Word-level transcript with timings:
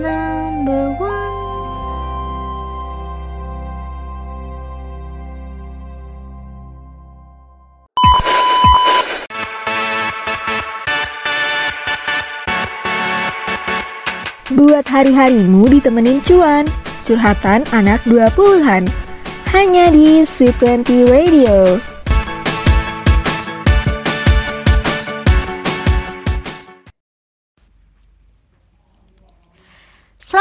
number 0.00 0.94
one. 0.96 1.34
Buat 14.52 14.84
hari-harimu 14.84 15.68
ditemenin 15.68 16.20
cuan, 16.28 16.68
curhatan 17.08 17.64
anak 17.72 18.04
20-an. 18.04 18.88
Hanya 19.52 19.92
di 19.92 20.24
Sweet 20.24 20.56
20 20.60 21.08
Radio. 21.08 21.91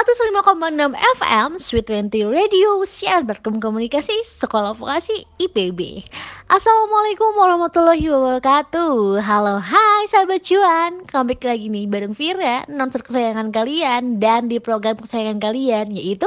105,6 0.01 0.97
FM 0.97 1.49
Sweet 1.61 2.09
20 2.09 2.33
Radio 2.33 2.81
Siar 2.89 3.21
berkomunikasi 3.21 4.25
Sekolah 4.25 4.73
Vokasi 4.73 5.29
IPB 5.37 6.01
Assalamualaikum 6.49 7.37
warahmatullahi 7.37 8.09
wabarakatuh. 8.09 9.21
Halo 9.21 9.61
hai 9.61 10.09
sahabat 10.09 10.41
cuan. 10.41 11.05
Kembali 11.05 11.45
lagi 11.45 11.69
nih 11.69 11.85
bareng 11.85 12.17
Vira 12.17 12.65
Nonton 12.65 13.05
kesayangan 13.05 13.53
kalian 13.53 14.17
Dan 14.17 14.49
di 14.49 14.57
program 14.57 14.97
kesayangan 14.97 15.37
kalian 15.37 15.93
Yaitu 15.93 16.25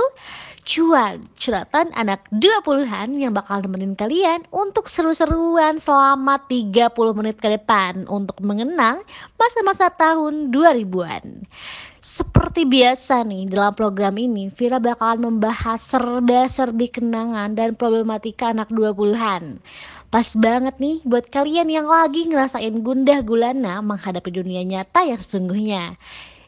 Cuan 0.62 1.26
Curhatan 1.34 1.90
anak 1.98 2.22
20-an 2.30 3.18
Yang 3.18 3.32
bakal 3.42 3.58
nemenin 3.66 3.98
kalian 3.98 4.46
Untuk 4.54 4.86
seru-seruan 4.86 5.82
selama 5.82 6.38
30 6.46 6.94
menit 7.18 7.42
ke 7.42 7.50
depan 7.50 8.06
Untuk 8.06 8.38
mengenang 8.38 9.02
masa-masa 9.34 9.90
tahun 9.90 10.54
2000-an 10.54 11.50
seperti 12.04 12.68
biasa 12.68 13.24
nih 13.24 13.48
dalam 13.48 13.72
program 13.72 14.20
ini 14.20 14.52
Vira 14.52 14.76
bakalan 14.76 15.24
membahas 15.24 15.80
serba-serbi 15.80 16.92
kenangan 16.92 17.56
dan 17.56 17.72
problematika 17.72 18.52
anak 18.52 18.68
20-an. 18.68 19.64
Pas 20.12 20.28
banget 20.36 20.76
nih 20.76 21.00
buat 21.08 21.24
kalian 21.32 21.72
yang 21.72 21.88
lagi 21.88 22.28
ngerasain 22.28 22.84
gundah 22.84 23.24
gulana 23.24 23.80
menghadapi 23.80 24.28
dunia 24.36 24.60
nyata 24.68 25.08
yang 25.08 25.16
sesungguhnya. 25.16 25.96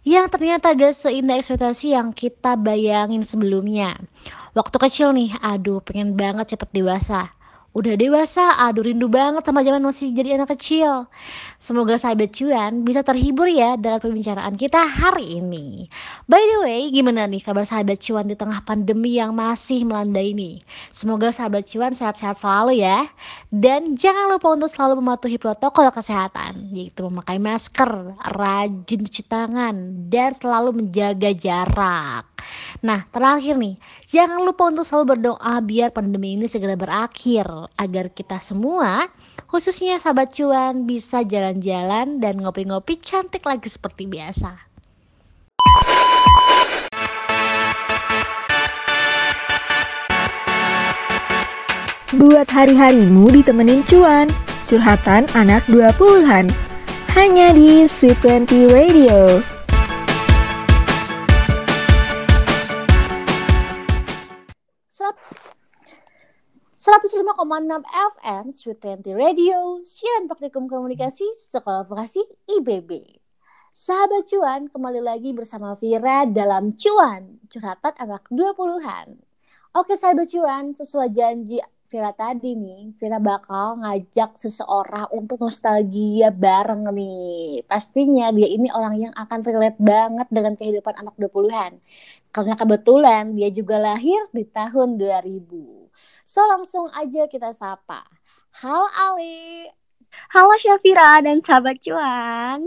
Yang 0.05 0.27
ternyata 0.37 0.77
gak 0.77 0.93
seindah 0.93 1.41
ekspektasi 1.41 1.97
yang 1.97 2.13
kita 2.13 2.55
bayangin 2.61 3.25
sebelumnya. 3.25 3.97
Waktu 4.53 4.77
kecil 4.77 5.17
nih, 5.17 5.41
aduh 5.41 5.81
pengen 5.81 6.21
banget 6.21 6.53
cepet 6.53 6.69
dewasa 6.71 7.36
udah 7.77 7.93
dewasa, 8.01 8.57
aduh 8.57 8.89
rindu 8.89 9.05
banget 9.13 9.45
sama 9.45 9.61
zaman 9.61 9.85
masih 9.85 10.09
jadi 10.17 10.41
anak 10.41 10.57
kecil. 10.57 11.05
Semoga 11.61 12.01
sahabat 12.01 12.33
cuan 12.33 12.89
bisa 12.89 13.05
terhibur 13.05 13.45
ya 13.45 13.77
dengan 13.77 14.01
pembicaraan 14.01 14.57
kita 14.57 14.81
hari 14.81 15.37
ini. 15.37 15.85
By 16.25 16.41
the 16.41 16.59
way, 16.65 16.89
gimana 16.89 17.29
nih 17.29 17.45
kabar 17.45 17.69
sahabat 17.69 18.01
cuan 18.01 18.33
di 18.33 18.37
tengah 18.37 18.65
pandemi 18.65 19.21
yang 19.21 19.37
masih 19.37 19.85
melanda 19.85 20.25
ini? 20.25 20.65
Semoga 20.89 21.29
sahabat 21.29 21.69
cuan 21.69 21.93
sehat-sehat 21.93 22.41
selalu 22.41 22.81
ya. 22.81 23.13
Dan 23.53 24.01
jangan 24.01 24.33
lupa 24.33 24.57
untuk 24.57 24.73
selalu 24.73 25.05
mematuhi 25.05 25.37
protokol 25.37 25.93
kesehatan, 25.93 26.73
yaitu 26.73 27.05
memakai 27.05 27.37
masker, 27.37 28.17
rajin 28.37 29.01
cuci 29.05 29.23
tangan, 29.29 30.09
dan 30.09 30.33
selalu 30.33 30.81
menjaga 30.81 31.37
jarak. 31.37 32.25
Nah, 32.85 33.09
terakhir 33.11 33.57
nih, 33.59 33.77
jangan 34.07 34.47
lupa 34.47 34.71
untuk 34.71 34.87
selalu 34.87 35.19
berdoa 35.19 35.55
biar 35.67 35.91
pandemi 35.91 36.39
ini 36.39 36.47
segera 36.47 36.79
berakhir 36.79 37.51
agar 37.75 38.15
kita 38.15 38.39
semua, 38.39 39.11
khususnya 39.51 39.99
sahabat 39.99 40.31
cuan, 40.31 40.87
bisa 40.87 41.27
jalan-jalan 41.27 42.23
dan 42.23 42.39
ngopi-ngopi 42.39 43.03
cantik 43.03 43.43
lagi 43.43 43.67
seperti 43.67 44.07
biasa. 44.07 44.55
Buat 52.17 52.49
hari-harimu 52.49 53.29
ditemenin 53.29 53.83
cuan, 53.91 54.31
curhatan 54.71 55.27
anak 55.35 55.67
20-an. 55.69 56.49
Hanya 57.13 57.53
di 57.53 57.85
Sweet 57.85 58.23
20 58.23 58.73
Radio. 58.73 59.56
105,6 66.87 67.83
FM 68.15 68.55
Sweet 68.55 68.79
20 69.03 69.19
Radio, 69.19 69.83
siaran 69.83 70.31
praktikum 70.31 70.71
komunikasi 70.71 71.27
Sekolah 71.35 71.83
Vokasi 71.83 72.23
IBB. 72.47 73.19
Sahabat 73.75 74.31
cuan, 74.31 74.71
kembali 74.71 75.03
lagi 75.03 75.35
bersama 75.35 75.75
Vira 75.75 76.23
dalam 76.31 76.79
cuan, 76.79 77.43
curhatan 77.51 77.91
anak 77.99 78.31
20-an. 78.31 79.19
Oke 79.75 79.99
sahabat 79.99 80.31
cuan, 80.31 80.79
sesuai 80.79 81.11
janji 81.11 81.59
Vira 81.87 82.11
tadi 82.11 82.59
nih, 82.59 82.91
Vira 82.99 83.23
bakal 83.23 83.79
ngajak 83.79 84.35
seseorang 84.35 85.07
untuk 85.15 85.39
nostalgia 85.39 86.35
bareng 86.35 86.83
nih. 86.91 87.63
Pastinya 87.63 88.35
dia 88.35 88.51
ini 88.51 88.67
orang 88.75 88.95
yang 88.99 89.15
akan 89.15 89.39
relate 89.47 89.79
banget 89.79 90.27
dengan 90.35 90.59
kehidupan 90.59 90.99
anak 90.99 91.15
20-an. 91.15 91.79
Karena 92.35 92.59
kebetulan 92.59 93.39
dia 93.39 93.55
juga 93.55 93.79
lahir 93.79 94.19
di 94.35 94.43
tahun 94.43 94.99
2000. 94.99 95.87
So 96.27 96.43
langsung 96.51 96.91
aja 96.91 97.31
kita 97.31 97.55
sapa. 97.55 98.03
Halo 98.59 98.91
Ali. 98.91 99.71
Halo 100.35 100.59
Syafira 100.59 101.23
dan 101.23 101.39
sahabat 101.39 101.79
cuan. 101.87 102.67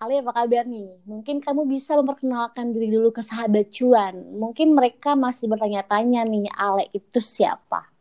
Ali 0.00 0.20
apa 0.24 0.32
kabar 0.32 0.64
nih? 0.64 1.04
Mungkin 1.04 1.44
kamu 1.44 1.68
bisa 1.68 2.00
memperkenalkan 2.00 2.72
diri 2.72 2.88
dulu 2.88 3.12
ke 3.12 3.20
sahabat 3.20 3.68
cuan. 3.76 4.24
Mungkin 4.40 4.72
mereka 4.72 5.12
masih 5.12 5.52
bertanya-tanya 5.52 6.24
nih, 6.24 6.48
Ale 6.52 6.88
itu 6.96 7.20
siapa? 7.20 7.93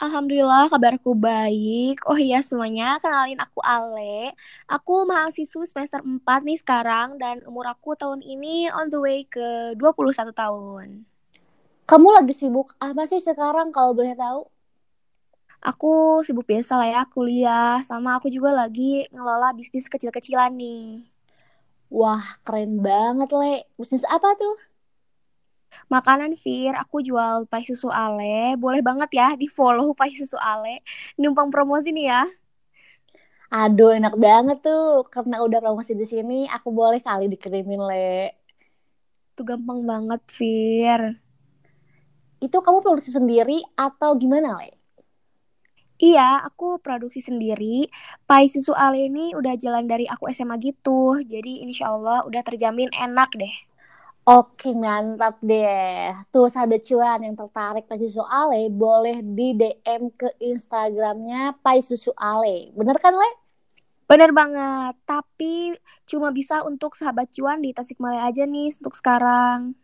Alhamdulillah 0.00 0.72
kabarku 0.72 1.12
baik. 1.12 2.00
Oh 2.08 2.16
iya 2.16 2.40
semuanya, 2.40 2.96
kenalin 3.04 3.36
aku 3.36 3.60
Ale. 3.60 4.32
Aku 4.64 5.04
mahasiswa 5.04 5.60
semester 5.68 6.00
4 6.00 6.40
nih 6.40 6.56
sekarang 6.56 7.20
dan 7.20 7.44
umur 7.44 7.68
aku 7.68 7.92
tahun 7.92 8.24
ini 8.24 8.72
on 8.72 8.88
the 8.88 8.96
way 8.96 9.28
ke 9.28 9.76
21 9.76 10.32
tahun. 10.32 11.04
Kamu 11.84 12.08
lagi 12.16 12.32
sibuk 12.32 12.72
apa 12.80 13.04
sih 13.04 13.20
sekarang 13.20 13.76
kalau 13.76 13.92
boleh 13.92 14.16
tahu? 14.16 14.48
Aku 15.60 16.24
sibuk 16.24 16.48
biasa 16.48 16.80
lah 16.80 16.88
ya 16.88 17.02
kuliah, 17.04 17.84
sama 17.84 18.16
aku 18.16 18.32
juga 18.32 18.56
lagi 18.56 19.04
ngelola 19.12 19.52
bisnis 19.52 19.84
kecil-kecilan 19.84 20.56
nih. 20.56 21.04
Wah, 21.92 22.40
keren 22.40 22.80
banget, 22.80 23.28
Le. 23.36 23.68
Bisnis 23.76 24.08
apa 24.08 24.32
tuh? 24.40 24.56
Makanan 25.94 26.32
Fir, 26.42 26.72
aku 26.82 26.96
jual 27.08 27.46
pai 27.50 27.62
susu 27.68 27.88
Ale. 27.90 28.56
Boleh 28.62 28.80
banget 28.88 29.10
ya 29.20 29.28
di 29.40 29.46
follow 29.46 29.92
pai 29.98 30.10
susu 30.18 30.36
Ale. 30.38 30.82
Numpang 31.20 31.48
promosi 31.54 31.88
nih 31.96 32.06
ya. 32.12 32.22
Aduh, 33.50 33.90
enak 33.98 34.14
banget 34.26 34.56
tuh. 34.66 35.02
Karena 35.14 35.42
udah 35.46 35.58
promosi 35.64 35.92
di 35.98 36.06
sini, 36.06 36.46
aku 36.56 36.68
boleh 36.70 37.00
kali 37.02 37.26
dikirimin, 37.32 37.80
Le. 37.90 38.14
Tuh 39.34 39.44
gampang 39.50 39.80
banget, 39.90 40.20
Fir 40.30 41.02
itu 42.40 42.56
kamu 42.64 42.80
produksi 42.80 43.12
sendiri 43.12 43.60
atau 43.76 44.16
gimana, 44.16 44.56
Le? 44.56 44.72
Iya, 46.00 46.40
aku 46.48 46.80
produksi 46.80 47.20
sendiri. 47.20 47.92
Pai 48.24 48.48
susu 48.48 48.72
Ale 48.72 49.04
ini 49.04 49.36
udah 49.36 49.52
jalan 49.60 49.84
dari 49.84 50.08
aku 50.08 50.32
SMA 50.32 50.56
gitu. 50.56 51.20
Jadi 51.20 51.60
insya 51.60 51.92
Allah 51.92 52.24
udah 52.24 52.40
terjamin 52.40 52.88
enak 52.96 53.30
deh. 53.36 53.54
Oke, 54.30 54.70
mantap 54.78 55.42
deh. 55.42 56.14
Tuh 56.30 56.46
sahabat 56.46 56.86
cuan 56.86 57.18
yang 57.26 57.34
tertarik 57.34 57.90
pai 57.90 57.98
susu 57.98 58.22
Ale, 58.22 58.70
boleh 58.70 59.26
di 59.26 59.58
DM 59.58 60.06
ke 60.14 60.30
Instagramnya 60.38 61.58
pai 61.58 61.82
susu 61.82 62.14
Ale. 62.14 62.70
Bener 62.78 62.94
kan, 63.02 63.10
Le? 63.10 63.26
Bener 64.06 64.30
banget. 64.30 64.94
Tapi 65.02 65.74
cuma 66.06 66.30
bisa 66.30 66.62
untuk 66.62 66.94
sahabat 66.94 67.26
cuan 67.34 67.58
di 67.58 67.74
Tasikmalaya 67.74 68.30
aja 68.30 68.46
nih 68.46 68.70
untuk 68.78 68.94
sekarang. 68.94 69.74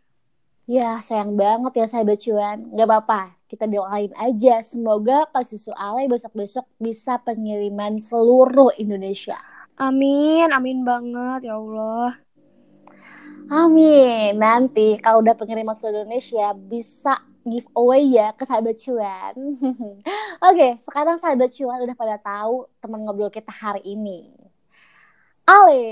Ya, 0.63 0.95
sayang 1.03 1.35
banget 1.35 1.83
ya 1.83 1.85
sahabat 1.91 2.15
cuan. 2.23 2.71
Gak 2.71 2.87
apa-apa, 2.87 3.35
kita 3.51 3.67
doain 3.67 4.15
aja. 4.15 4.63
Semoga 4.63 5.27
pas 5.27 5.43
susu 5.43 5.75
Ale 5.75 6.07
besok-besok 6.07 6.63
bisa 6.79 7.19
pengiriman 7.19 7.99
seluruh 7.99 8.71
Indonesia. 8.79 9.35
Amin, 9.75 10.47
amin 10.55 10.87
banget 10.87 11.51
ya 11.51 11.59
Allah. 11.59 12.26
Amin. 13.47 14.35
Nanti 14.35 14.99
kalau 14.99 15.23
udah 15.23 15.35
pengiriman 15.39 15.71
seluruh 15.71 16.03
Indonesia 16.03 16.51
bisa 16.51 17.23
giveaway 17.47 18.19
ya 18.19 18.35
ke 18.35 18.43
sahabat 18.43 18.75
cuan. 18.75 19.35
Oke, 20.51 20.75
sekarang 20.83 21.15
sahabat 21.15 21.55
cuan 21.55 21.79
udah 21.79 21.95
pada 21.95 22.19
tahu 22.19 22.67
teman 22.83 23.07
ngobrol 23.07 23.31
kita 23.31 23.51
hari 23.51 23.83
ini. 23.87 24.35
Ale. 25.47 25.83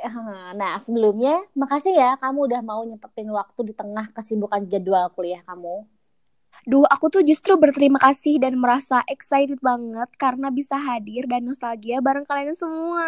Nah, 0.56 0.80
sebelumnya 0.80 1.44
makasih 1.52 1.92
ya 1.92 2.16
kamu 2.16 2.48
udah 2.48 2.60
mau 2.64 2.80
nyempetin 2.80 3.28
waktu 3.28 3.60
di 3.68 3.74
tengah 3.76 4.08
kesibukan 4.16 4.64
jadwal 4.64 5.12
kuliah 5.12 5.44
kamu. 5.44 5.84
Duh, 6.64 6.88
aku 6.88 7.12
tuh 7.12 7.20
justru 7.20 7.52
berterima 7.60 8.00
kasih 8.00 8.40
dan 8.40 8.56
merasa 8.56 9.04
excited 9.04 9.60
banget 9.60 10.08
karena 10.16 10.48
bisa 10.48 10.80
hadir 10.80 11.28
dan 11.28 11.44
nostalgia 11.44 12.00
bareng 12.00 12.24
kalian 12.24 12.56
semua. 12.56 13.04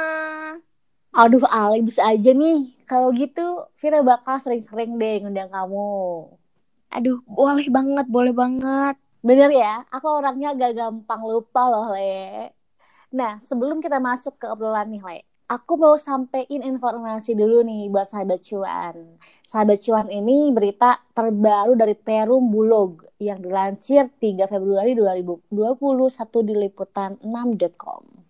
Aduh, 1.17 1.45
Ale 1.49 1.81
bisa 1.81 2.05
aja 2.05 2.31
nih. 2.37 2.77
Kalau 2.85 3.13
gitu, 3.17 3.69
Vira 3.81 4.01
bakal 4.05 4.37
sering-sering 4.41 5.01
deh 5.01 5.25
ngundang 5.25 5.49
kamu. 5.49 5.89
Aduh, 6.93 7.21
boleh 7.29 7.69
banget, 7.69 8.07
boleh 8.09 8.33
banget. 8.33 8.97
Bener 9.25 9.51
ya, 9.53 9.85
aku 9.93 10.07
orangnya 10.09 10.57
agak 10.57 10.73
gampang 10.79 11.21
lupa 11.25 11.69
loh, 11.69 11.93
Le. 11.93 12.49
Nah, 13.13 13.41
sebelum 13.41 13.81
kita 13.81 13.99
masuk 14.01 14.37
ke 14.41 14.47
obrolan 14.49 14.89
nih, 14.93 15.03
Le. 15.05 15.19
Aku 15.49 15.81
mau 15.81 15.97
sampein 15.97 16.61
informasi 16.61 17.33
dulu 17.33 17.65
nih 17.65 17.89
buat 17.89 18.05
sahabat 18.05 18.45
cuan. 18.45 19.17
Sahabat 19.49 19.81
cuan 19.81 20.13
ini 20.13 20.53
berita 20.53 21.01
terbaru 21.17 21.73
dari 21.73 21.97
Perum 21.97 22.53
Bulog 22.53 23.01
yang 23.17 23.41
dilansir 23.41 24.13
3 24.21 24.45
Februari 24.45 24.93
2021 24.93 25.49
di 26.45 26.55
liputan6.com. 26.69 28.28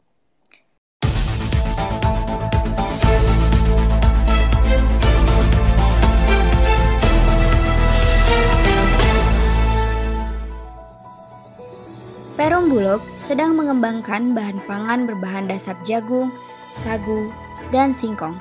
Perum 12.39 12.71
Bulog 12.71 13.03
sedang 13.19 13.59
mengembangkan 13.59 14.31
bahan 14.31 14.63
pangan 14.63 15.11
berbahan 15.11 15.51
dasar 15.51 15.75
jagung, 15.83 16.31
sagu, 16.71 17.35
dan 17.75 17.91
singkong. 17.91 18.39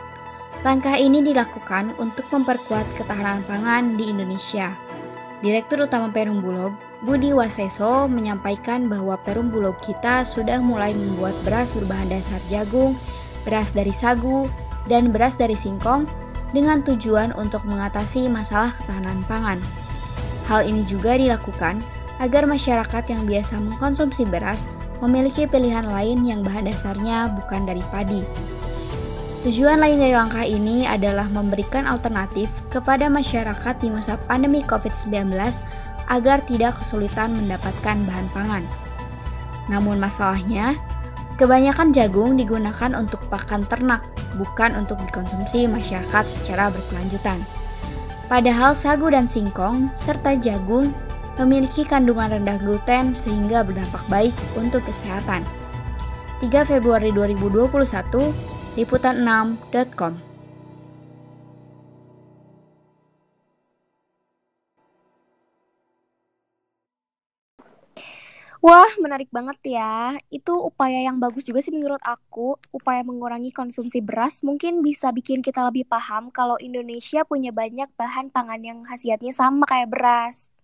Langkah 0.61 0.93
ini 0.93 1.25
dilakukan 1.25 1.97
untuk 1.97 2.29
memperkuat 2.29 2.85
ketahanan 2.93 3.41
pangan 3.49 3.97
di 3.97 4.13
Indonesia. 4.13 4.77
Direktur 5.41 5.89
Utama 5.89 6.13
Perum 6.13 6.45
Bulog, 6.45 6.77
Budi 7.09 7.33
Waseso, 7.33 8.05
menyampaikan 8.05 8.85
bahwa 8.85 9.17
Perum 9.17 9.49
Bulog 9.49 9.81
kita 9.81 10.21
sudah 10.21 10.61
mulai 10.61 10.93
membuat 10.93 11.33
beras 11.41 11.73
berbahan 11.73 12.13
dasar 12.13 12.37
jagung, 12.45 12.93
beras 13.49 13.73
dari 13.73 13.89
sagu, 13.89 14.45
dan 14.85 15.09
beras 15.09 15.41
dari 15.41 15.57
singkong 15.57 16.05
dengan 16.53 16.85
tujuan 16.85 17.33
untuk 17.33 17.65
mengatasi 17.65 18.29
masalah 18.29 18.69
ketahanan 18.77 19.25
pangan. 19.25 19.57
Hal 20.45 20.69
ini 20.69 20.85
juga 20.85 21.17
dilakukan 21.17 21.81
agar 22.17 22.49
masyarakat 22.49 23.03
yang 23.09 23.23
biasa 23.29 23.61
mengkonsumsi 23.61 24.25
beras 24.25 24.65
memiliki 25.05 25.45
pilihan 25.45 25.85
lain 25.85 26.25
yang 26.25 26.41
bahan 26.41 26.65
dasarnya 26.65 27.29
bukan 27.37 27.65
dari 27.69 27.83
padi. 27.93 28.25
Tujuan 29.45 29.79
lain 29.79 30.01
dari 30.01 30.11
langkah 30.17 30.43
ini 30.43 30.83
adalah 30.89 31.29
memberikan 31.29 31.85
alternatif 31.85 32.49
kepada 32.73 33.07
masyarakat 33.07 33.75
di 33.79 33.87
masa 33.93 34.17
pandemi 34.25 34.65
COVID-19 34.65 35.29
agar 36.09 36.41
tidak 36.43 36.81
kesulitan 36.81 37.31
mendapatkan 37.31 37.95
bahan 37.95 38.27
pangan. 38.33 38.63
Namun 39.69 40.01
masalahnya, 40.01 40.75
kebanyakan 41.37 41.93
jagung 41.93 42.35
digunakan 42.35 42.91
untuk 42.97 43.21
pakan 43.29 43.61
ternak, 43.67 44.01
bukan 44.35 44.73
untuk 44.73 44.97
dikonsumsi 45.05 45.69
masyarakat 45.69 46.25
secara 46.27 46.73
berkelanjutan. 46.73 47.39
Padahal 48.27 48.75
sagu 48.75 49.07
dan 49.07 49.23
singkong 49.29 49.87
serta 49.95 50.35
jagung 50.35 50.91
memiliki 51.37 51.85
kandungan 51.85 52.33
rendah 52.33 52.57
gluten 52.61 53.13
sehingga 53.13 53.61
berdampak 53.61 54.01
baik 54.09 54.33
untuk 54.57 54.81
kesehatan. 54.85 55.45
3 56.41 56.69
Februari 56.69 57.09
2021, 57.09 57.77
liputan6.com 58.77 60.27
Wah, 68.57 68.89
menarik 68.99 69.29
banget 69.29 69.79
ya. 69.79 70.17
Itu 70.33 70.57
upaya 70.57 70.99
yang 71.05 71.21
bagus 71.21 71.45
juga 71.45 71.61
sih 71.61 71.71
menurut 71.71 72.01
aku. 72.01 72.57
Upaya 72.73 73.05
mengurangi 73.05 73.53
konsumsi 73.53 74.01
beras 74.01 74.41
mungkin 74.41 74.81
bisa 74.81 75.13
bikin 75.13 75.45
kita 75.45 75.61
lebih 75.69 75.85
paham 75.85 76.33
kalau 76.33 76.57
Indonesia 76.57 77.21
punya 77.23 77.53
banyak 77.53 77.87
bahan 77.95 78.33
pangan 78.33 78.61
yang 78.65 78.79
khasiatnya 78.83 79.31
sama 79.31 79.63
kayak 79.69 79.93
beras. 79.93 80.56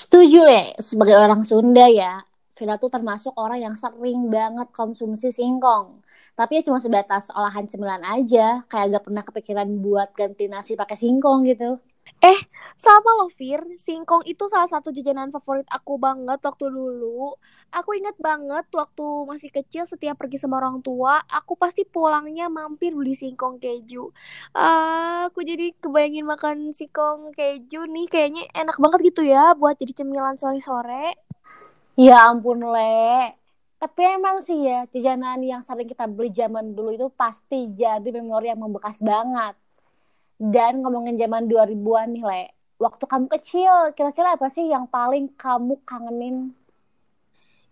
Setuju 0.00 0.38
le, 0.44 0.76
sebagai 0.88 1.16
orang 1.16 1.40
Sunda 1.48 1.86
ya, 1.88 2.20
Vira 2.56 2.74
tuh 2.80 2.88
termasuk 2.88 3.32
orang 3.36 3.60
yang 3.60 3.76
sering 3.76 4.32
banget 4.32 4.68
konsumsi 4.72 5.28
singkong. 5.32 6.00
Tapi 6.36 6.60
ya 6.60 6.62
cuma 6.68 6.80
sebatas 6.80 7.28
olahan 7.32 7.64
cemilan 7.68 8.04
aja, 8.04 8.64
kayak 8.68 8.86
gak 8.96 9.04
pernah 9.08 9.24
kepikiran 9.24 9.68
buat 9.84 10.08
ganti 10.12 10.44
nasi 10.52 10.72
pakai 10.76 10.96
singkong 10.96 11.48
gitu. 11.48 11.80
Eh, 12.26 12.38
sama 12.84 13.10
loh 13.18 13.30
Fir, 13.38 13.60
singkong 13.86 14.22
itu 14.32 14.44
salah 14.52 14.66
satu 14.66 14.88
jajanan 14.96 15.30
favorit 15.34 15.68
aku 15.76 15.92
banget 16.06 16.38
waktu 16.48 16.66
dulu. 16.76 17.38
Aku 17.78 17.90
inget 17.98 18.16
banget 18.18 18.66
waktu 18.80 19.06
masih 19.30 19.50
kecil 19.56 19.84
setiap 19.86 20.16
pergi 20.20 20.38
sama 20.42 20.58
orang 20.62 20.82
tua, 20.82 21.22
aku 21.38 21.52
pasti 21.62 21.82
pulangnya 21.86 22.46
mampir 22.50 22.92
beli 22.98 23.14
singkong 23.14 23.62
keju. 23.62 24.10
Uh, 24.56 25.30
aku 25.30 25.40
jadi 25.50 25.66
kebayangin 25.82 26.26
makan 26.32 26.56
singkong 26.78 27.30
keju 27.36 27.86
nih, 27.94 28.06
kayaknya 28.10 28.42
enak 28.60 28.76
banget 28.82 29.00
gitu 29.14 29.22
ya 29.22 29.54
buat 29.60 29.74
jadi 29.78 29.92
cemilan 30.02 30.34
sore-sore. 30.40 31.14
Ya 32.06 32.16
ampun 32.28 32.60
Le, 32.74 33.38
tapi 33.80 34.02
emang 34.18 34.42
sih 34.46 34.58
ya, 34.66 34.84
jajanan 34.90 35.40
yang 35.46 35.62
sering 35.62 35.88
kita 35.88 36.04
beli 36.10 36.30
zaman 36.34 36.74
dulu 36.76 36.90
itu 36.98 37.06
pasti 37.14 37.70
jadi 37.72 38.08
memori 38.16 38.50
yang 38.50 38.60
membekas 38.64 38.98
banget 39.00 39.54
dan 40.36 40.84
ngomongin 40.84 41.16
zaman 41.16 41.48
2000-an 41.48 42.12
nih, 42.12 42.24
Le. 42.24 42.44
Waktu 42.76 43.04
kamu 43.08 43.26
kecil, 43.32 43.96
kira-kira 43.96 44.36
apa 44.36 44.52
sih 44.52 44.68
yang 44.68 44.84
paling 44.84 45.32
kamu 45.32 45.80
kangenin? 45.88 46.52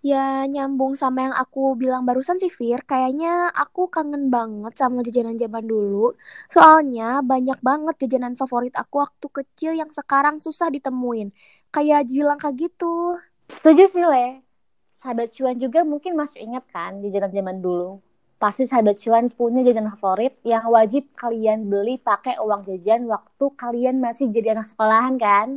Ya, 0.05 0.45
nyambung 0.45 0.97
sama 1.01 1.29
yang 1.29 1.37
aku 1.37 1.77
bilang 1.81 2.05
barusan 2.05 2.37
sih, 2.37 2.53
Fir. 2.53 2.85
Kayaknya 2.85 3.53
aku 3.53 3.89
kangen 3.89 4.29
banget 4.29 4.77
sama 4.77 5.01
jajanan 5.01 5.37
zaman 5.41 5.65
dulu. 5.65 6.13
Soalnya 6.53 7.25
banyak 7.25 7.57
banget 7.65 8.05
jajanan 8.05 8.37
favorit 8.37 8.73
aku 8.77 9.01
waktu 9.01 9.27
kecil 9.33 9.73
yang 9.77 9.89
sekarang 9.93 10.37
susah 10.41 10.69
ditemuin. 10.69 11.33
Kayak 11.73 12.09
jadi 12.09 12.21
langka 12.33 12.53
gitu. 12.53 13.17
Setuju 13.49 13.85
sih, 13.89 14.05
Le. 14.05 14.45
Sahabat 14.93 15.33
cuan 15.37 15.57
juga 15.57 15.85
mungkin 15.85 16.17
masih 16.17 16.45
ingat 16.49 16.65
kan 16.69 17.01
jajanan 17.01 17.33
zaman 17.33 17.57
dulu 17.65 18.05
pasti 18.37 18.69
sahabat 18.69 19.01
cuan 19.01 19.31
punya 19.33 19.65
jajanan 19.65 19.95
favorit 19.97 20.37
yang 20.45 20.67
wajib 20.69 21.09
kalian 21.17 21.71
beli 21.71 21.97
pakai 21.97 22.37
uang 22.43 22.67
jajan 22.69 23.07
waktu 23.09 23.45
kalian 23.55 24.03
masih 24.03 24.29
jadi 24.29 24.59
anak 24.59 24.69
sekolahan 24.69 25.15
kan? 25.17 25.49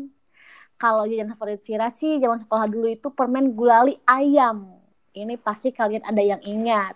Kalau 0.77 1.09
jajanan 1.09 1.33
favorit 1.35 1.61
Vira 1.65 1.89
sih 1.89 2.21
zaman 2.21 2.37
sekolah 2.37 2.69
dulu 2.69 2.87
itu 2.87 3.09
permen 3.09 3.51
gulali 3.57 3.97
ayam. 4.05 4.71
Ini 5.11 5.35
pasti 5.41 5.73
kalian 5.73 6.05
ada 6.05 6.21
yang 6.21 6.41
ingat. 6.45 6.93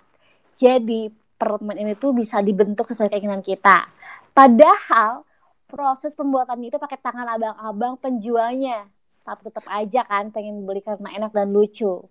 Jadi 0.54 1.10
permen 1.42 1.74
ini 1.82 1.98
tuh 1.98 2.14
bisa 2.14 2.38
dibentuk 2.46 2.86
sesuai 2.86 3.10
keinginan 3.10 3.42
kita. 3.42 3.90
Padahal 4.38 5.26
proses 5.66 6.14
pembuatannya 6.14 6.70
itu 6.70 6.78
pakai 6.78 7.02
tangan 7.02 7.26
abang-abang 7.26 7.98
penjualnya. 7.98 8.86
Tapi 9.26 9.50
tetap 9.50 9.66
aja 9.66 10.02
kan 10.06 10.30
pengen 10.30 10.62
beli 10.68 10.86
karena 10.86 11.10
enak 11.18 11.32
dan 11.34 11.50
lucu. 11.50 12.06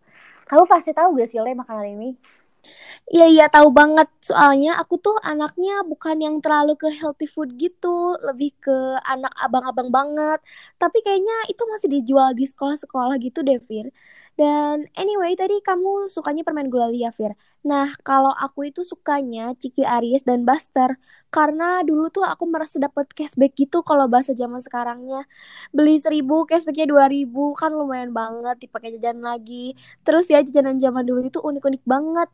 Kamu 0.50 0.66
pasti 0.66 0.90
tahu 0.90 1.14
gak 1.14 1.30
sih 1.30 1.38
Le 1.38 1.54
makanan 1.54 1.87
ini? 1.95 2.11
Iya 3.12 3.25
iya 3.33 3.45
tahu 3.55 3.69
banget 3.79 4.09
soalnya 4.29 4.71
aku 4.81 4.95
tuh 5.05 5.17
anaknya 5.31 5.83
bukan 5.90 6.17
yang 6.25 6.37
terlalu 6.45 6.73
ke 6.83 6.88
healthy 6.99 7.26
food 7.35 7.50
gitu, 7.59 7.88
lebih 8.26 8.50
ke 8.64 8.76
anak 9.12 9.33
abang-abang 9.45 9.88
banget. 9.97 10.38
Tapi 10.81 10.99
kayaknya 11.05 11.35
itu 11.50 11.62
masih 11.73 11.88
dijual 11.95 12.29
di 12.38 12.45
sekolah-sekolah 12.50 13.14
gitu 13.25 13.43
deh, 13.43 13.59
Fir. 13.67 13.90
Dan 14.38 14.88
anyway, 14.97 15.37
tadi 15.37 15.61
kamu 15.61 16.09
sukanya 16.09 16.43
permen 16.47 16.71
gulali 16.73 17.05
ya, 17.05 17.11
Fir. 17.12 17.35
Nah, 17.67 17.93
kalau 18.07 18.33
aku 18.33 18.71
itu 18.73 18.81
sukanya 18.87 19.52
Ciki 19.59 19.85
Aries 19.85 20.23
dan 20.25 20.47
Buster. 20.49 20.97
Karena 21.31 21.85
dulu 21.87 22.09
tuh 22.11 22.25
aku 22.26 22.43
merasa 22.49 22.81
dapat 22.83 23.07
cashback 23.14 23.52
gitu 23.55 23.85
kalau 23.87 24.07
bahasa 24.11 24.33
zaman 24.35 24.59
sekarangnya. 24.64 25.29
Beli 25.76 25.99
seribu, 26.00 26.47
cashbacknya 26.49 26.87
dua 26.90 27.07
ribu, 27.11 27.52
kan 27.55 27.71
lumayan 27.75 28.11
banget 28.17 28.57
dipakai 28.64 28.97
jajan 28.97 29.21
lagi. 29.23 29.75
Terus 30.07 30.26
ya 30.33 30.40
jajanan 30.43 30.79
zaman 30.81 31.05
dulu 31.07 31.21
itu 31.26 31.38
unik-unik 31.43 31.83
banget 31.87 32.29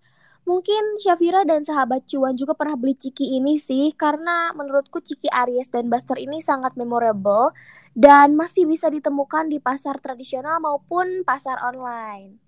Mungkin 0.47 1.03
Syafira 1.03 1.43
dan 1.43 1.67
sahabat 1.67 2.07
cuan 2.07 2.39
juga 2.39 2.55
pernah 2.55 2.79
beli 2.79 2.95
ciki 2.95 3.35
ini 3.35 3.59
sih, 3.59 3.91
karena 3.99 4.55
menurutku 4.55 5.03
ciki 5.03 5.27
Aries 5.27 5.67
dan 5.67 5.91
Buster 5.91 6.15
ini 6.15 6.39
sangat 6.39 6.79
memorable 6.79 7.51
dan 7.99 8.39
masih 8.39 8.63
bisa 8.63 8.87
ditemukan 8.87 9.51
di 9.51 9.59
pasar 9.59 9.99
tradisional 9.99 10.63
maupun 10.63 11.27
pasar 11.27 11.59
online. 11.67 12.39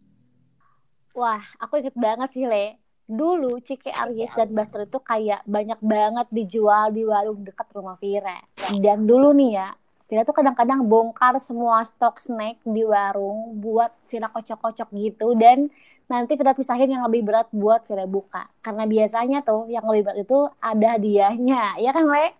Wah, 1.10 1.42
aku 1.58 1.82
inget 1.82 1.98
banget 1.98 2.30
sih, 2.30 2.46
Le. 2.46 2.78
Dulu 3.10 3.58
Ciki 3.66 3.90
Aries 3.90 4.30
dan 4.38 4.54
Buster 4.54 4.86
itu 4.86 5.02
kayak 5.02 5.42
banyak 5.42 5.82
banget 5.82 6.30
dijual 6.30 6.94
di 6.94 7.02
warung 7.02 7.42
dekat 7.42 7.66
rumah 7.74 7.98
Vira. 7.98 8.38
Dan 8.78 9.10
dulu 9.10 9.34
nih 9.34 9.58
ya, 9.58 9.74
Vira 10.08 10.24
tuh 10.24 10.32
kadang-kadang 10.32 10.80
bongkar 10.88 11.36
semua 11.36 11.84
stok 11.84 12.16
snack 12.24 12.56
di 12.64 12.80
warung 12.80 13.60
buat 13.60 13.92
Vira 14.08 14.28
kocok-kocok 14.32 14.88
gitu 14.96 15.36
dan 15.36 15.68
nanti 16.08 16.32
Vira 16.40 16.56
pisahin 16.56 16.88
yang 16.88 17.04
lebih 17.04 17.28
berat 17.28 17.48
buat 17.52 17.84
Vira 17.84 18.08
buka. 18.08 18.48
Karena 18.64 18.88
biasanya 18.88 19.44
tuh 19.44 19.68
yang 19.68 19.84
lebih 19.84 20.08
berat 20.08 20.18
itu 20.24 20.38
ada 20.64 20.86
hadiahnya. 20.96 21.76
Ya 21.84 21.92
kan, 21.92 22.08
Le? 22.08 22.32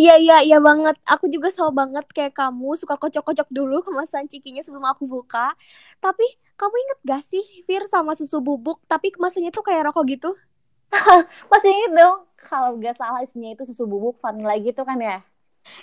Iya, 0.00 0.14
iya, 0.18 0.36
iya 0.46 0.58
banget. 0.62 0.96
Aku 1.06 1.26
juga 1.30 1.48
sama 1.54 1.72
banget 1.86 2.06
kayak 2.16 2.34
kamu 2.34 2.74
suka 2.80 2.94
kocok-kocok 2.98 3.48
dulu 3.52 3.76
kemasan 3.86 4.26
cikinya 4.30 4.62
sebelum 4.64 4.86
aku 4.90 5.04
buka. 5.06 5.54
Tapi 6.02 6.26
kamu 6.58 6.74
inget 6.82 6.98
gak 7.06 7.22
sih, 7.26 7.44
Fir, 7.66 7.82
sama 7.90 8.12
susu 8.18 8.38
bubuk, 8.42 8.78
tapi 8.90 9.10
kemasannya 9.14 9.50
tuh 9.54 9.64
kayak 9.66 9.90
rokok 9.90 10.04
gitu? 10.14 10.30
Masih 11.52 11.70
inget 11.74 11.92
dong, 11.98 12.18
kalau 12.38 12.78
gak 12.78 12.96
salah 12.98 13.20
isinya 13.26 13.50
itu 13.54 13.64
susu 13.70 13.84
bubuk 13.90 14.18
vanilla 14.22 14.54
gitu 14.60 14.82
kan 14.86 14.98
ya? 15.00 15.18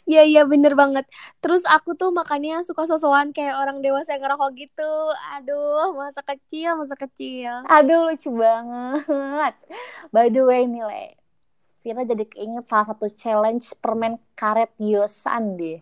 Iya 0.07 0.21
iya 0.27 0.41
bener 0.43 0.73
banget. 0.75 1.05
Terus 1.39 1.63
aku 1.67 1.95
tuh 1.95 2.11
makannya 2.11 2.61
suka 2.67 2.85
sosokan 2.89 3.31
kayak 3.35 3.59
orang 3.59 3.79
dewasa 3.79 4.15
yang 4.15 4.23
ngerokok 4.27 4.49
gitu. 4.57 4.93
Aduh, 5.37 5.95
masa 5.95 6.21
kecil, 6.23 6.75
masa 6.79 6.95
kecil. 6.99 7.63
Aduh, 7.67 8.09
lucu 8.11 8.29
banget. 8.33 9.55
By 10.13 10.27
the 10.31 10.43
way 10.43 10.67
nih, 10.67 10.83
Le. 10.85 11.05
Vira 11.79 12.03
jadi 12.03 12.27
keinget 12.27 12.67
salah 12.67 12.91
satu 12.91 13.07
challenge 13.07 13.71
permen 13.79 14.19
karet 14.35 14.75
Yosan 14.83 15.55
deh. 15.55 15.79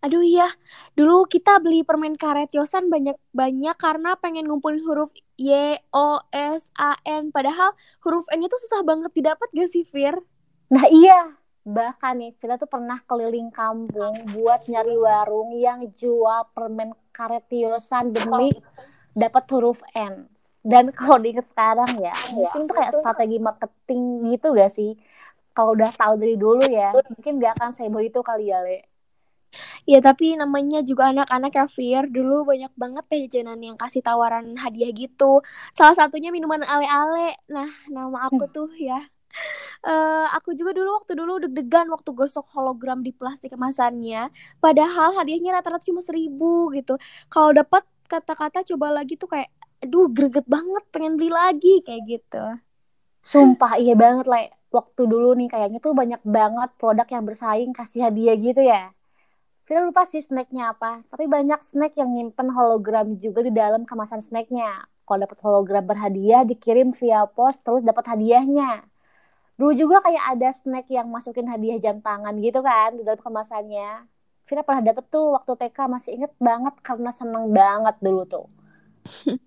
Aduh 0.00 0.24
iya, 0.24 0.48
dulu 0.96 1.28
kita 1.28 1.60
beli 1.60 1.84
permen 1.84 2.16
karet 2.16 2.48
Yosan 2.56 2.88
banyak-banyak 2.88 3.76
karena 3.76 4.16
pengen 4.16 4.48
ngumpulin 4.48 4.80
huruf 4.86 5.12
Y, 5.36 5.76
O, 5.92 6.24
S, 6.32 6.72
A, 6.72 6.96
N. 7.04 7.28
Padahal 7.34 7.76
huruf 8.00 8.24
N 8.32 8.40
itu 8.40 8.56
susah 8.64 8.80
banget 8.80 9.12
didapat 9.12 9.44
gak 9.52 9.68
sih, 9.68 9.84
Fir? 9.84 10.16
Nah 10.72 10.88
iya, 10.88 11.36
bahkan 11.70 12.18
nih 12.18 12.34
kita 12.36 12.58
tuh 12.58 12.66
pernah 12.66 12.98
keliling 13.06 13.54
kampung 13.54 14.14
buat 14.34 14.66
nyari 14.66 14.94
warung 14.98 15.54
yang 15.54 15.86
jual 15.94 16.50
permen 16.50 16.90
karet 17.14 17.46
Yosan 17.50 18.10
demi 18.10 18.50
dapat 19.14 19.44
huruf 19.54 19.78
N. 19.94 20.26
Dan 20.60 20.92
kalau 20.92 21.16
diinget 21.16 21.48
sekarang 21.48 21.96
ya, 22.02 22.12
mungkin 22.36 22.68
tuh 22.68 22.74
kayak 22.76 22.92
strategi 23.00 23.38
marketing 23.40 24.28
gitu 24.28 24.52
gak 24.52 24.68
sih? 24.68 24.92
Kalau 25.56 25.72
udah 25.72 25.88
tahu 25.88 26.20
dari 26.20 26.36
dulu 26.36 26.62
ya, 26.68 26.92
mungkin 26.92 27.40
gak 27.40 27.56
akan 27.56 27.70
sebo 27.72 27.98
itu 28.04 28.20
kali 28.20 28.52
ya, 28.52 28.60
Le. 28.60 28.84
Ya 29.82 29.98
tapi 29.98 30.38
namanya 30.38 30.78
juga 30.86 31.10
anak-anak 31.10 31.50
ya 31.50 31.66
Fir 31.66 32.06
Dulu 32.06 32.46
banyak 32.46 32.70
banget 32.78 33.04
teh 33.10 33.18
jajanan 33.26 33.58
yang 33.58 33.74
kasih 33.74 33.98
tawaran 33.98 34.54
hadiah 34.54 34.94
gitu 34.94 35.42
Salah 35.74 35.98
satunya 35.98 36.30
minuman 36.30 36.62
ale-ale 36.62 37.34
Nah 37.50 37.66
nama 37.90 38.30
aku 38.30 38.46
tuh 38.46 38.70
ya 38.78 39.02
uh, 39.86 40.26
Aku 40.38 40.52
juga 40.54 40.76
dulu 40.76 41.00
waktu 41.00 41.12
dulu 41.16 41.32
deg-degan 41.48 41.86
waktu 41.90 42.10
gosok 42.12 42.46
hologram 42.54 43.00
di 43.00 43.10
plastik 43.14 43.54
kemasannya 43.54 44.28
Padahal 44.58 45.16
hadiahnya 45.16 45.60
rata-rata 45.60 45.86
cuma 45.86 46.04
seribu 46.04 46.70
gitu 46.74 47.00
Kalau 47.32 47.50
dapat 47.54 47.86
kata-kata 48.10 48.66
coba 48.74 49.02
lagi 49.02 49.14
tuh 49.14 49.30
kayak 49.30 49.50
Aduh 49.80 50.12
greget 50.12 50.44
banget 50.44 50.84
pengen 50.92 51.16
beli 51.16 51.32
lagi 51.32 51.80
kayak 51.82 52.02
gitu 52.06 52.44
Sumpah 53.20 53.80
iya 53.80 53.96
banget 53.96 54.28
lah 54.28 54.48
Waktu 54.70 55.02
dulu 55.08 55.34
nih 55.34 55.50
kayaknya 55.50 55.78
tuh 55.82 55.96
banyak 55.96 56.22
banget 56.22 56.70
produk 56.78 57.08
yang 57.10 57.24
bersaing 57.26 57.72
kasih 57.74 58.06
hadiah 58.06 58.38
gitu 58.38 58.62
ya 58.62 58.94
kita 59.70 59.86
lupa 59.86 60.02
sih 60.02 60.18
snacknya 60.18 60.74
apa, 60.74 61.06
tapi 61.14 61.30
banyak 61.30 61.62
snack 61.62 61.94
yang 61.94 62.10
nyimpen 62.10 62.50
hologram 62.50 63.14
juga 63.22 63.46
di 63.46 63.54
dalam 63.54 63.86
kemasan 63.86 64.18
snacknya. 64.18 64.82
Kalau 65.06 65.22
dapat 65.22 65.38
hologram 65.46 65.86
berhadiah, 65.86 66.42
dikirim 66.42 66.90
via 66.90 67.22
pos, 67.30 67.54
terus 67.62 67.86
dapat 67.86 68.02
hadiahnya. 68.10 68.82
Dulu 69.60 69.72
juga 69.76 69.96
kayak 70.00 70.24
ada 70.36 70.48
snack 70.56 70.86
yang 70.88 71.06
masukin 71.12 71.44
hadiah 71.52 71.76
jam 71.76 72.00
tangan 72.00 72.34
gitu 72.40 72.60
kan 72.64 72.96
di 72.96 73.02
dalam 73.04 73.20
kemasannya. 73.20 74.08
Vira 74.48 74.62
pernah 74.64 74.82
dapet 74.88 75.04
tuh 75.12 75.36
waktu 75.36 75.52
TK 75.60 75.78
masih 75.94 76.10
inget 76.16 76.32
banget 76.40 76.74
karena 76.80 77.10
seneng 77.12 77.52
banget 77.52 77.96
dulu 78.00 78.24
tuh. 78.24 78.46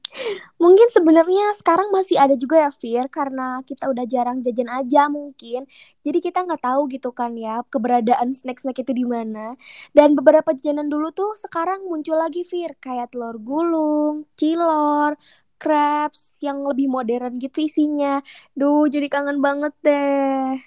mungkin 0.64 0.88
sebenarnya 0.90 1.54
sekarang 1.58 1.94
masih 1.94 2.18
ada 2.18 2.34
juga 2.38 2.58
ya 2.70 2.72
Fir 2.74 3.06
karena 3.10 3.62
kita 3.66 3.90
udah 3.90 4.06
jarang 4.10 4.42
jajan 4.46 4.70
aja 4.70 5.10
mungkin 5.12 5.70
jadi 6.02 6.20
kita 6.20 6.46
nggak 6.46 6.62
tahu 6.64 6.90
gitu 6.90 7.10
kan 7.14 7.38
ya 7.38 7.62
keberadaan 7.70 8.34
snack-snack 8.34 8.82
itu 8.82 8.94
di 8.94 9.06
mana 9.06 9.54
dan 9.94 10.18
beberapa 10.18 10.54
jajanan 10.58 10.90
dulu 10.90 11.14
tuh 11.14 11.38
sekarang 11.38 11.86
muncul 11.86 12.18
lagi 12.18 12.42
Fir 12.46 12.74
kayak 12.82 13.14
telur 13.14 13.38
gulung 13.42 14.26
cilor 14.38 15.18
crabs 15.64 16.36
yang 16.44 16.68
lebih 16.68 16.92
modern 16.92 17.40
gitu 17.40 17.64
isinya 17.64 18.20
duh 18.52 18.84
jadi 18.92 19.08
kangen 19.08 19.40
banget 19.40 19.74
deh 19.80 20.60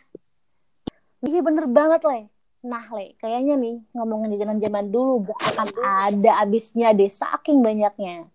iya 1.29 1.41
bener 1.45 1.69
banget 1.69 2.01
le 2.09 2.21
Nah, 2.67 2.83
Le, 2.91 3.15
kayaknya 3.23 3.55
nih 3.55 3.79
ngomongin 3.95 4.35
jajanan 4.35 4.59
zaman 4.59 4.91
dulu 4.91 5.31
gak 5.31 5.39
akan 5.55 5.69
ada 5.87 6.43
abisnya 6.43 6.91
deh, 6.91 7.07
saking 7.07 7.63
banyaknya. 7.63 8.27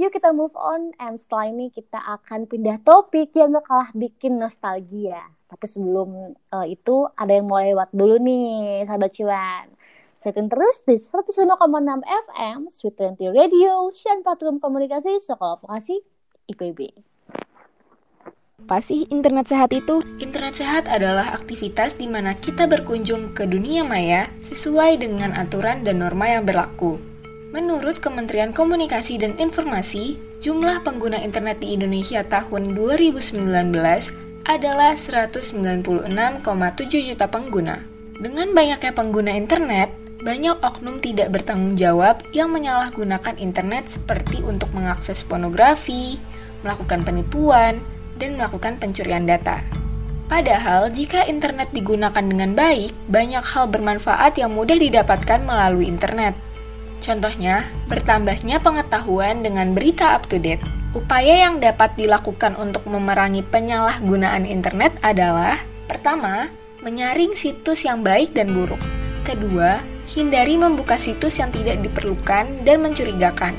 Yuk 0.00 0.08
kita 0.08 0.32
move 0.32 0.56
on 0.56 0.96
and 0.96 1.20
setelah 1.20 1.52
ini 1.52 1.68
kita 1.68 2.00
akan 2.00 2.48
pindah 2.48 2.80
topik 2.80 3.36
yang 3.36 3.52
gak 3.52 3.68
kalah 3.68 3.90
bikin 3.92 4.40
nostalgia. 4.40 5.20
Tapi 5.52 5.64
sebelum 5.68 6.32
uh, 6.48 6.64
itu 6.64 7.04
ada 7.12 7.28
yang 7.36 7.44
mau 7.44 7.60
lewat 7.60 7.92
dulu 7.92 8.16
nih, 8.16 8.88
sahabat 8.88 9.12
cuan. 9.12 9.66
Setin 10.22 10.46
terus 10.46 10.86
di 10.86 10.94
105,6 10.94 11.50
FM, 12.06 12.70
Sweet 12.70 13.18
20 13.18 13.34
Radio, 13.34 13.90
Sian 13.90 14.22
Patrum 14.22 14.62
Komunikasi, 14.62 15.18
Sekolah 15.18 15.58
Vokasi, 15.58 15.98
IPB. 16.46 16.94
Apa 18.62 18.78
sih 18.78 19.10
internet 19.10 19.50
sehat 19.50 19.74
itu? 19.74 19.98
Internet 20.22 20.62
sehat 20.62 20.86
adalah 20.86 21.34
aktivitas 21.34 21.98
di 21.98 22.06
mana 22.06 22.38
kita 22.38 22.70
berkunjung 22.70 23.34
ke 23.34 23.50
dunia 23.50 23.82
maya 23.82 24.30
sesuai 24.38 25.02
dengan 25.02 25.34
aturan 25.34 25.82
dan 25.82 25.98
norma 25.98 26.30
yang 26.30 26.46
berlaku. 26.46 27.02
Menurut 27.50 27.98
Kementerian 27.98 28.54
Komunikasi 28.54 29.18
dan 29.18 29.34
Informasi, 29.42 30.22
jumlah 30.38 30.86
pengguna 30.86 31.18
internet 31.18 31.58
di 31.58 31.74
Indonesia 31.74 32.22
tahun 32.22 32.78
2019 32.78 33.42
adalah 34.46 34.94
196,7 34.94 37.10
juta 37.10 37.26
pengguna. 37.26 37.82
Dengan 38.22 38.54
banyaknya 38.54 38.94
pengguna 38.94 39.34
internet, 39.34 40.01
banyak 40.22 40.54
oknum 40.62 41.02
tidak 41.02 41.34
bertanggung 41.34 41.74
jawab 41.74 42.22
yang 42.30 42.54
menyalahgunakan 42.54 43.34
internet 43.42 43.90
seperti 43.90 44.38
untuk 44.46 44.70
mengakses 44.70 45.26
pornografi, 45.26 46.22
melakukan 46.62 47.02
penipuan, 47.02 47.82
dan 48.22 48.38
melakukan 48.38 48.78
pencurian 48.78 49.26
data. 49.26 49.58
Padahal, 50.30 50.88
jika 50.94 51.26
internet 51.26 51.74
digunakan 51.74 52.22
dengan 52.22 52.54
baik, 52.54 52.94
banyak 53.10 53.42
hal 53.42 53.66
bermanfaat 53.68 54.38
yang 54.38 54.54
mudah 54.54 54.78
didapatkan 54.78 55.42
melalui 55.42 55.90
internet. 55.90 56.38
Contohnya, 57.02 57.66
bertambahnya 57.90 58.62
pengetahuan 58.62 59.42
dengan 59.42 59.74
berita 59.74 60.14
up 60.14 60.30
to 60.30 60.38
date. 60.38 60.62
Upaya 60.94 61.50
yang 61.50 61.58
dapat 61.58 61.98
dilakukan 61.98 62.54
untuk 62.56 62.86
memerangi 62.86 63.42
penyalahgunaan 63.42 64.46
internet 64.46 64.94
adalah 65.02 65.58
Pertama, 65.90 66.48
menyaring 66.80 67.36
situs 67.36 67.84
yang 67.84 68.00
baik 68.00 68.32
dan 68.32 68.56
buruk. 68.56 69.01
Kedua, 69.22 69.78
hindari 70.10 70.58
membuka 70.58 70.98
situs 70.98 71.38
yang 71.38 71.54
tidak 71.54 71.78
diperlukan 71.78 72.66
dan 72.66 72.82
mencurigakan. 72.82 73.54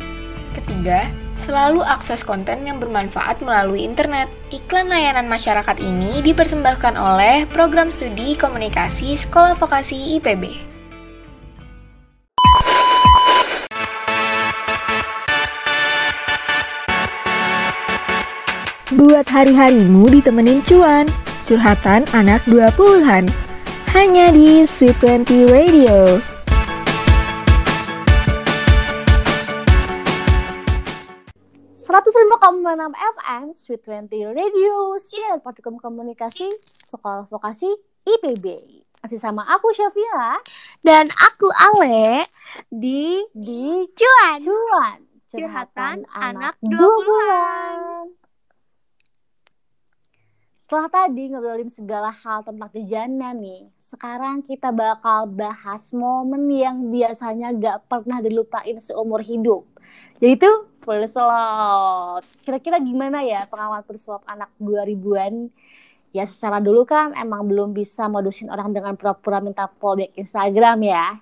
Ketiga, 0.51 1.07
selalu 1.39 1.79
akses 1.79 2.27
konten 2.27 2.67
yang 2.67 2.83
bermanfaat 2.83 3.39
melalui 3.39 3.87
internet. 3.87 4.27
Iklan 4.51 4.91
layanan 4.91 5.31
masyarakat 5.31 5.79
ini 5.79 6.19
dipersembahkan 6.19 6.99
oleh 6.99 7.47
Program 7.47 7.87
Studi 7.87 8.35
Komunikasi 8.35 9.15
Sekolah 9.15 9.55
Vokasi 9.55 10.19
IPB. 10.19 10.75
Buat 18.93 19.25
hari-harimu 19.31 20.11
ditemenin 20.11 20.59
cuan, 20.67 21.07
curhatan 21.47 22.03
anak 22.11 22.43
20-an. 22.45 23.42
Hanya 23.93 24.33
di 24.33 24.65
Sweet 24.65 24.97
20 24.97 25.53
Radio. 25.53 26.17
enam 32.73 32.89
FM 32.89 33.53
Sweet 33.53 33.85
20 33.85 34.33
Radio 34.33 34.97
Siar 34.97 35.37
Partikum 35.45 35.77
Komunikasi 35.77 36.49
Sekolah 36.65 37.29
Vokasi 37.29 37.69
IPB 38.01 38.45
masih 39.05 39.21
sama 39.21 39.45
aku 39.45 39.69
Syafira 39.77 40.41
dan 40.81 41.05
aku 41.13 41.45
Ale 41.53 42.25
di 42.73 43.21
di 43.37 43.85
Cuan. 43.93 44.39
Cuan. 44.41 44.99
Curhatan, 45.29 46.01
curhatan 46.01 46.17
anak 46.17 46.57
20-an. 46.65 48.22
Setelah 50.63 50.87
tadi 50.87 51.27
ngobrolin 51.27 51.67
segala 51.67 52.07
hal 52.07 52.39
tentang 52.47 52.71
jajanan 52.71 53.35
nih, 53.35 53.67
sekarang 53.83 54.39
kita 54.39 54.71
bakal 54.71 55.27
bahas 55.27 55.91
momen 55.91 56.47
yang 56.47 56.87
biasanya 56.87 57.51
gak 57.51 57.91
pernah 57.91 58.23
dilupain 58.23 58.79
seumur 58.79 59.19
hidup. 59.19 59.67
Yaitu 60.23 60.47
first 60.87 61.19
love. 61.19 62.23
Kira-kira 62.47 62.79
gimana 62.79 63.27
ya 63.27 63.43
pengalaman 63.51 63.83
love 63.83 64.23
anak 64.23 64.55
2000-an? 64.55 65.51
Ya 66.15 66.23
secara 66.23 66.63
dulu 66.63 66.87
kan 66.87 67.11
emang 67.11 67.43
belum 67.43 67.75
bisa 67.75 68.07
modusin 68.07 68.47
orang 68.47 68.71
dengan 68.71 68.95
pura-pura 68.95 69.43
minta 69.43 69.67
follow 69.67 69.99
back 69.99 70.15
Instagram 70.15 70.79
ya. 70.79 71.19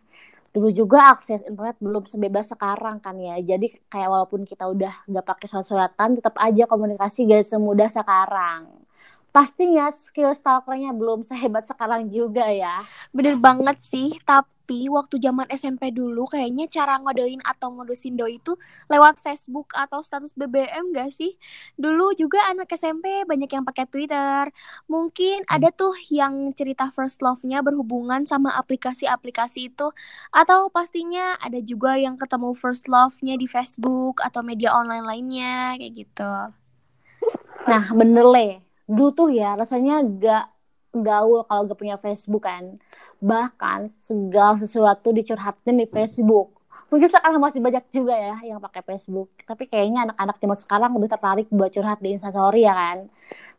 Dulu 0.53 0.69
juga 0.69 1.17
akses 1.17 1.41
internet 1.49 1.81
belum 1.81 2.05
sebebas 2.05 2.53
sekarang 2.53 3.01
kan 3.01 3.17
ya. 3.17 3.41
Jadi 3.41 3.73
kayak 3.89 4.05
walaupun 4.05 4.45
kita 4.45 4.69
udah 4.69 5.09
gak 5.09 5.25
pakai 5.25 5.49
surat-suratan, 5.49 6.21
tetap 6.21 6.37
aja 6.37 6.69
komunikasi 6.69 7.25
gak 7.25 7.41
semudah 7.41 7.89
sekarang 7.89 8.80
pastinya 9.31 9.87
skill 9.89 10.35
stalkernya 10.35 10.91
belum 10.91 11.23
sehebat 11.23 11.63
sekarang 11.63 12.11
juga 12.11 12.47
ya. 12.51 12.83
Bener 13.15 13.39
banget 13.39 13.79
sih, 13.79 14.19
tapi 14.27 14.91
waktu 14.91 15.19
zaman 15.19 15.47
SMP 15.51 15.91
dulu 15.91 16.27
kayaknya 16.27 16.67
cara 16.67 16.99
ngodein 16.99 17.39
atau 17.43 17.75
ngodusin 17.75 18.15
doi 18.15 18.39
itu 18.39 18.55
lewat 18.91 19.19
Facebook 19.19 19.71
atau 19.75 19.99
status 20.03 20.35
BBM 20.35 20.91
gak 20.95 21.11
sih? 21.11 21.35
Dulu 21.75 22.15
juga 22.15 22.43
anak 22.51 22.71
SMP 22.75 23.23
banyak 23.27 23.51
yang 23.51 23.63
pakai 23.67 23.87
Twitter. 23.87 24.51
Mungkin 24.87 25.47
ada 25.47 25.71
tuh 25.75 25.95
yang 26.11 26.51
cerita 26.55 26.91
first 26.91 27.19
love-nya 27.23 27.63
berhubungan 27.63 28.23
sama 28.27 28.55
aplikasi-aplikasi 28.59 29.71
itu. 29.71 29.91
Atau 30.31 30.71
pastinya 30.71 31.35
ada 31.39 31.59
juga 31.59 31.95
yang 31.99 32.15
ketemu 32.19 32.51
first 32.55 32.87
love-nya 32.91 33.35
di 33.35 33.47
Facebook 33.47 34.23
atau 34.23 34.43
media 34.43 34.75
online 34.75 35.07
lainnya 35.07 35.75
kayak 35.79 35.93
gitu. 35.99 36.31
Nah 37.67 37.85
bener 37.93 38.25
le, 38.25 38.70
dulu 38.91 39.09
tuh 39.15 39.29
ya 39.31 39.55
rasanya 39.55 40.03
gak 40.03 40.45
gaul 40.91 41.47
kalau 41.47 41.61
gak 41.71 41.79
punya 41.79 41.95
Facebook 41.95 42.43
kan. 42.43 42.75
Bahkan 43.23 43.87
segala 44.03 44.59
sesuatu 44.59 45.15
dicurhatin 45.15 45.79
di 45.79 45.87
Facebook. 45.87 46.59
Mungkin 46.91 47.07
sekarang 47.07 47.39
masih 47.39 47.63
banyak 47.63 47.87
juga 47.87 48.11
ya 48.19 48.35
yang 48.43 48.59
pakai 48.59 48.83
Facebook. 48.83 49.31
Tapi 49.47 49.63
kayaknya 49.71 50.11
anak-anak 50.11 50.35
zaman 50.43 50.57
sekarang 50.59 50.91
lebih 50.99 51.09
tertarik 51.15 51.47
buat 51.47 51.71
curhat 51.71 52.03
di 52.03 52.19
Instastory 52.19 52.67
ya 52.67 52.75
kan. 52.75 53.07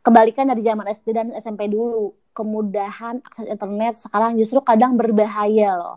Kebalikan 0.04 0.44
dari 0.52 0.60
zaman 0.60 0.84
SD 0.92 1.06
dan 1.16 1.32
SMP 1.32 1.72
dulu. 1.72 2.12
Kemudahan 2.36 3.24
akses 3.24 3.48
internet 3.48 3.96
sekarang 3.96 4.36
justru 4.36 4.60
kadang 4.60 5.00
berbahaya 5.00 5.80
loh. 5.80 5.96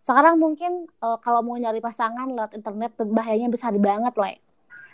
Sekarang 0.00 0.40
mungkin 0.40 0.88
uh, 1.04 1.20
kalau 1.20 1.44
mau 1.44 1.60
nyari 1.60 1.84
pasangan 1.84 2.26
lewat 2.32 2.56
internet 2.56 2.96
bahayanya 2.96 3.52
besar 3.52 3.76
banget 3.76 4.16
loh 4.16 4.32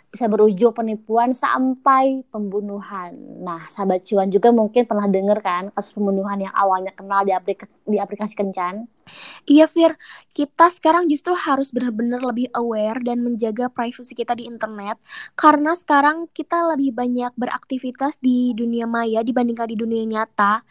bisa 0.09 0.25
berujung 0.25 0.73
penipuan 0.73 1.37
sampai 1.37 2.25
pembunuhan. 2.33 3.13
Nah, 3.45 3.69
sahabat 3.69 4.01
cuan 4.09 4.25
juga 4.33 4.49
mungkin 4.49 4.89
pernah 4.89 5.05
dengar 5.05 5.37
kan 5.45 5.69
kasus 5.69 5.93
pembunuhan 5.93 6.49
yang 6.49 6.53
awalnya 6.57 6.89
kenal 6.97 7.21
di, 7.21 7.29
aplikasi, 7.29 7.69
di 7.85 8.01
aplikasi 8.01 8.33
kencan. 8.33 8.89
Iya, 9.45 9.69
Fir. 9.69 9.93
Kita 10.33 10.69
sekarang 10.73 11.05
justru 11.09 11.37
harus 11.37 11.69
benar-benar 11.69 12.25
lebih 12.25 12.49
aware 12.57 12.97
dan 13.05 13.21
menjaga 13.21 13.69
privasi 13.69 14.17
kita 14.17 14.33
di 14.33 14.49
internet 14.49 14.97
karena 15.37 15.77
sekarang 15.77 16.25
kita 16.33 16.73
lebih 16.73 16.93
banyak 16.93 17.33
beraktivitas 17.37 18.17
di 18.17 18.57
dunia 18.57 18.89
maya 18.89 19.21
dibandingkan 19.21 19.69
di 19.69 19.77
dunia 19.77 20.05
nyata. 20.05 20.65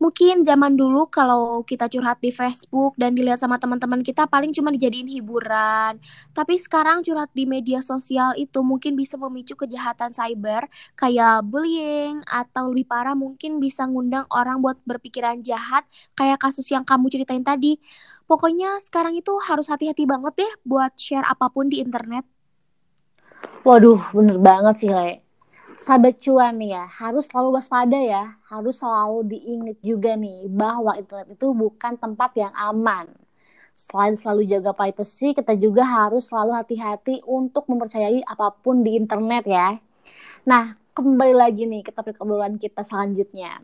Mungkin 0.00 0.48
zaman 0.48 0.80
dulu 0.80 1.12
kalau 1.12 1.60
kita 1.60 1.84
curhat 1.92 2.24
di 2.24 2.32
Facebook 2.32 2.96
dan 2.96 3.12
dilihat 3.12 3.36
sama 3.36 3.60
teman-teman 3.60 4.00
kita 4.00 4.24
paling 4.24 4.48
cuma 4.48 4.72
dijadiin 4.72 5.04
hiburan. 5.04 6.00
Tapi 6.32 6.56
sekarang 6.56 7.04
curhat 7.04 7.28
di 7.36 7.44
media 7.44 7.84
sosial 7.84 8.32
itu 8.40 8.64
mungkin 8.64 8.96
bisa 8.96 9.20
memicu 9.20 9.60
kejahatan 9.60 10.08
cyber 10.16 10.72
kayak 10.96 11.44
bullying 11.44 12.24
atau 12.24 12.72
lebih 12.72 12.88
parah 12.88 13.12
mungkin 13.12 13.60
bisa 13.60 13.84
ngundang 13.84 14.24
orang 14.32 14.64
buat 14.64 14.80
berpikiran 14.88 15.44
jahat 15.44 15.84
kayak 16.16 16.40
kasus 16.40 16.64
yang 16.72 16.88
kamu 16.88 17.12
ceritain 17.12 17.44
tadi. 17.44 17.76
Pokoknya 18.24 18.80
sekarang 18.80 19.12
itu 19.20 19.36
harus 19.44 19.68
hati-hati 19.68 20.08
banget 20.08 20.32
deh 20.32 20.52
buat 20.64 20.96
share 20.96 21.28
apa 21.28 21.52
pun 21.52 21.68
di 21.68 21.76
internet. 21.84 22.24
Waduh, 23.68 24.00
bener 24.16 24.40
banget 24.40 24.74
sih, 24.80 24.88
Le 24.88 25.29
sahabat 25.76 26.18
cuan 26.22 26.56
nih 26.58 26.74
ya, 26.74 26.84
harus 26.88 27.28
selalu 27.28 27.60
waspada 27.60 27.98
ya, 27.98 28.34
harus 28.48 28.80
selalu 28.80 29.26
diingat 29.30 29.78
juga 29.84 30.16
nih 30.16 30.48
bahwa 30.50 30.96
internet 30.98 31.34
itu 31.36 31.46
bukan 31.54 31.94
tempat 31.98 32.30
yang 32.38 32.54
aman. 32.56 33.06
Selain 33.76 34.14
selalu 34.18 34.44
jaga 34.50 34.74
privacy, 34.76 35.32
kita 35.32 35.54
juga 35.56 35.86
harus 35.86 36.28
selalu 36.28 36.52
hati-hati 36.58 37.22
untuk 37.24 37.64
mempercayai 37.70 38.20
apa 38.26 38.52
pun 38.60 38.82
di 38.82 38.98
internet 38.98 39.44
ya. 39.46 39.78
Nah, 40.44 40.76
kembali 40.92 41.34
lagi 41.36 41.64
nih 41.64 41.86
ke 41.86 41.92
topik 41.94 42.18
obrolan 42.20 42.58
kita 42.60 42.82
selanjutnya. 42.84 43.62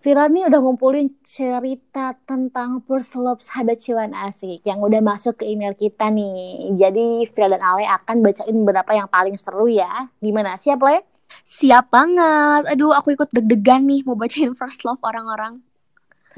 Vira 0.00 0.32
nih 0.32 0.48
udah 0.48 0.64
ngumpulin 0.64 1.12
cerita 1.20 2.16
tentang 2.24 2.80
first 2.88 3.12
love 3.20 3.44
sahabat 3.44 3.84
cuan 3.84 4.16
asik 4.16 4.64
yang 4.64 4.80
udah 4.80 5.04
masuk 5.04 5.36
ke 5.36 5.44
email 5.44 5.76
kita 5.76 6.08
nih. 6.08 6.72
Jadi 6.72 7.28
Vira 7.28 7.52
dan 7.52 7.60
Ale 7.60 7.84
akan 7.84 8.24
bacain 8.24 8.56
beberapa 8.64 8.96
yang 8.96 9.12
paling 9.12 9.36
seru 9.36 9.68
ya. 9.68 10.08
Gimana? 10.24 10.56
Siap, 10.56 10.80
Le? 10.80 11.04
Siap 11.44 11.92
banget. 11.92 12.72
Aduh, 12.72 12.96
aku 12.96 13.12
ikut 13.12 13.28
deg-degan 13.28 13.84
nih 13.84 14.00
mau 14.08 14.16
bacain 14.16 14.56
first 14.56 14.88
love 14.88 15.04
orang-orang. 15.04 15.60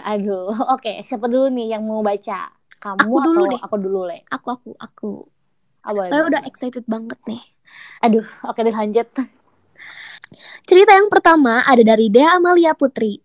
Aduh, 0.03 0.51
oke. 0.75 0.83
Okay. 0.83 1.07
Siapa 1.07 1.31
dulu 1.31 1.47
nih 1.55 1.79
yang 1.79 1.87
mau 1.87 2.03
baca? 2.03 2.51
Kamu 2.83 2.99
aku 2.99 3.19
dulu 3.23 3.43
atau 3.47 3.53
deh. 3.55 3.61
aku 3.63 3.77
dulu, 3.79 4.01
Le? 4.11 4.19
Aku, 4.27 4.49
aku, 4.59 4.71
aku. 4.75 5.11
Oh, 5.87 5.95
Saya 6.11 6.27
udah 6.27 6.43
excited 6.51 6.83
banget 6.91 7.19
nih. 7.31 7.43
Aduh, 8.03 8.27
oke 8.43 8.59
okay, 8.59 8.67
deh 8.67 8.75
lanjut. 8.75 9.07
Cerita 10.67 10.97
yang 10.97 11.09
pertama 11.13 11.63
ada 11.65 11.83
dari 11.85 12.09
Dea 12.09 12.37
Amalia 12.37 12.73
Putri. 12.73 13.21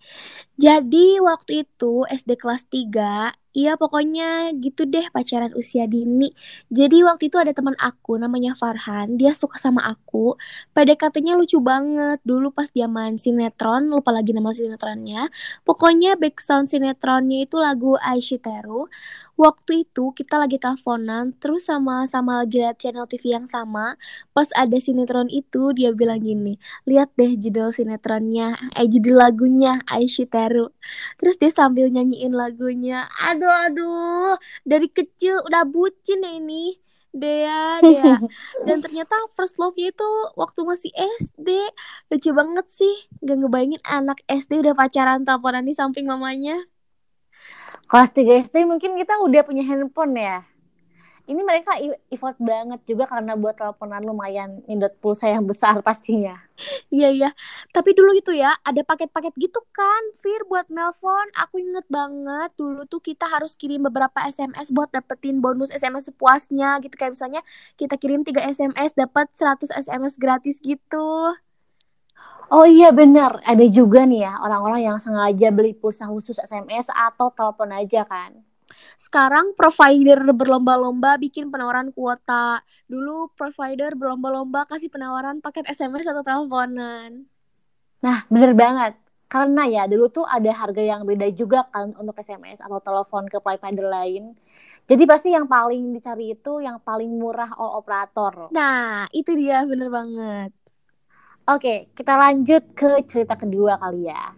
Jadi 0.58 1.22
waktu 1.22 1.64
itu 1.68 2.04
SD 2.10 2.34
kelas 2.40 2.66
3 2.68 3.30
Iya 3.58 3.74
pokoknya 3.74 4.54
gitu 4.62 4.86
deh 4.86 5.10
pacaran 5.10 5.50
usia 5.58 5.90
dini. 5.90 6.30
Jadi 6.70 7.02
waktu 7.02 7.34
itu 7.34 7.42
ada 7.42 7.50
teman 7.58 7.74
aku 7.82 8.14
namanya 8.22 8.54
Farhan, 8.54 9.18
dia 9.18 9.34
suka 9.34 9.58
sama 9.58 9.82
aku. 9.82 10.38
PDKT-nya 10.78 11.34
lucu 11.34 11.58
banget. 11.58 12.22
Dulu 12.22 12.54
pas 12.54 12.70
dia 12.70 12.86
main 12.86 13.18
sinetron, 13.18 13.90
lupa 13.90 14.14
lagi 14.14 14.30
nama 14.38 14.54
sinetronnya. 14.54 15.34
Pokoknya 15.66 16.14
background 16.22 16.70
sinetronnya 16.70 17.50
itu 17.50 17.58
lagu 17.58 17.98
Aishiteru. 17.98 18.94
Waktu 19.38 19.86
itu 19.86 20.14
kita 20.18 20.38
lagi 20.42 20.58
teleponan, 20.62 21.34
terus 21.38 21.70
sama-sama 21.70 22.42
lagi 22.42 22.58
lihat 22.62 22.78
channel 22.82 23.06
TV 23.10 23.38
yang 23.38 23.46
sama. 23.50 23.98
Pas 24.34 24.50
ada 24.54 24.78
sinetron 24.82 25.30
itu, 25.34 25.74
dia 25.78 25.94
bilang 25.94 26.22
gini, 26.26 26.58
lihat 26.90 27.14
deh 27.18 27.38
judul 27.38 27.70
sinetronnya, 27.70 28.58
eh 28.78 28.86
judul 28.90 29.18
lagunya 29.18 29.82
Aishiteru. 29.90 30.74
Terus 31.22 31.38
dia 31.42 31.54
sambil 31.54 31.90
nyanyiin 31.94 32.34
lagunya. 32.34 33.06
Aduh 33.30 33.47
aduh 33.48 33.64
aduh. 33.72 34.36
Dari 34.68 34.88
kecil 34.92 35.40
udah 35.48 35.64
bucin 35.64 36.22
ya 36.22 36.32
ini 36.36 36.76
Dea 37.16 37.80
Dea. 37.80 38.20
Dan 38.68 38.84
ternyata 38.84 39.16
first 39.34 39.56
love-nya 39.58 39.96
itu 39.96 40.10
waktu 40.36 40.60
masih 40.68 40.92
SD 41.24 41.50
lucu 42.12 42.30
banget 42.36 42.68
sih. 42.68 42.96
Gak 43.24 43.40
ngebayangin 43.40 43.82
anak 43.88 44.20
SD 44.28 44.60
udah 44.60 44.76
pacaran 44.76 45.24
teleponan 45.24 45.64
di 45.64 45.74
samping 45.74 46.06
mamanya. 46.06 46.60
Kelas 47.88 48.12
3 48.12 48.52
SD 48.52 48.68
mungkin 48.68 49.00
kita 49.00 49.16
udah 49.24 49.42
punya 49.48 49.64
handphone 49.64 50.20
ya 50.20 50.44
ini 51.28 51.42
mereka 51.44 51.76
effort 52.08 52.40
banget 52.40 52.80
juga 52.88 53.04
karena 53.06 53.36
buat 53.36 53.56
teleponan 53.60 54.02
lumayan 54.02 54.64
nyedot 54.64 54.96
pulsa 55.04 55.28
yang 55.28 55.44
besar 55.44 55.80
pastinya. 55.88 56.40
Iya 56.90 57.08
iya, 57.14 57.30
tapi 57.76 57.94
dulu 57.94 58.16
itu 58.18 58.32
ya 58.34 58.56
ada 58.64 58.82
paket-paket 58.82 59.36
gitu 59.38 59.60
kan, 59.76 60.02
Fir 60.18 60.42
buat 60.50 60.66
nelpon. 60.72 61.28
Aku 61.36 61.60
inget 61.62 61.86
banget 61.92 62.50
dulu 62.58 62.88
tuh 62.90 63.04
kita 63.04 63.28
harus 63.28 63.54
kirim 63.60 63.84
beberapa 63.86 64.24
SMS 64.26 64.72
buat 64.74 64.90
dapetin 64.90 65.44
bonus 65.44 65.70
SMS 65.70 66.10
sepuasnya 66.10 66.80
gitu 66.82 66.96
kayak 66.96 67.14
misalnya 67.14 67.42
kita 67.76 67.96
kirim 68.00 68.24
3 68.26 68.48
SMS 68.48 68.96
dapat 68.98 69.28
100 69.36 69.70
SMS 69.76 70.16
gratis 70.18 70.58
gitu. 70.64 71.36
Oh 72.48 72.64
iya 72.64 72.96
benar, 72.96 73.44
ada 73.44 73.66
juga 73.68 74.08
nih 74.08 74.24
ya 74.24 74.40
orang-orang 74.40 74.82
yang 74.88 74.98
sengaja 75.04 75.48
beli 75.52 75.76
pulsa 75.76 76.08
khusus 76.08 76.40
SMS 76.40 76.88
atau 76.96 77.28
telepon 77.36 77.70
aja 77.76 78.08
kan. 78.08 78.47
Sekarang 79.00 79.56
provider 79.56 80.22
berlomba-lomba 80.36 81.16
bikin 81.18 81.50
penawaran 81.50 81.92
kuota. 81.96 82.62
Dulu 82.88 83.32
provider 83.34 83.96
berlomba-lomba 83.96 84.68
kasih 84.68 84.92
penawaran 84.92 85.40
paket 85.40 85.68
SMS 85.72 86.08
atau 86.08 86.24
teleponan. 86.24 87.26
Nah, 88.04 88.28
bener 88.30 88.54
banget. 88.54 88.94
Karena 89.28 89.68
ya 89.68 89.84
dulu 89.92 90.08
tuh 90.08 90.24
ada 90.24 90.48
harga 90.56 90.80
yang 90.80 91.04
beda 91.04 91.28
juga 91.36 91.68
kan 91.68 91.92
untuk 92.00 92.16
SMS 92.16 92.64
atau 92.64 92.80
telepon 92.80 93.28
ke 93.28 93.44
provider 93.44 93.88
lain. 93.92 94.40
Jadi 94.88 95.04
pasti 95.04 95.36
yang 95.36 95.52
paling 95.52 95.92
dicari 95.92 96.32
itu 96.32 96.64
yang 96.64 96.80
paling 96.80 97.12
murah 97.12 97.52
all 97.60 97.84
operator. 97.84 98.48
Nah, 98.56 99.04
itu 99.12 99.36
dia 99.36 99.68
bener 99.68 99.92
banget. 99.92 100.56
Oke, 101.48 101.92
kita 101.92 102.16
lanjut 102.16 102.64
ke 102.72 103.04
cerita 103.04 103.36
kedua 103.36 103.76
kali 103.80 104.08
ya. 104.08 104.32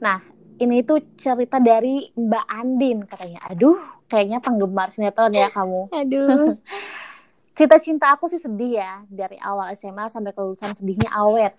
Nah, 0.00 0.24
ini 0.60 0.84
tuh 0.84 1.00
cerita 1.16 1.56
dari 1.56 2.12
Mbak 2.12 2.46
Andin 2.46 2.98
katanya. 3.08 3.40
Aduh, 3.48 3.80
kayaknya 4.12 4.44
penggemar 4.44 4.92
sinetron 4.92 5.32
ya 5.32 5.48
kamu. 5.48 5.88
Aduh. 6.04 6.60
cerita 7.56 7.76
cinta 7.80 8.12
aku 8.12 8.28
sih 8.28 8.36
sedih 8.36 8.76
ya. 8.76 9.00
Dari 9.08 9.40
awal 9.40 9.72
SMA 9.72 10.12
sampai 10.12 10.36
kelulusan 10.36 10.76
sedihnya 10.76 11.08
awet. 11.16 11.56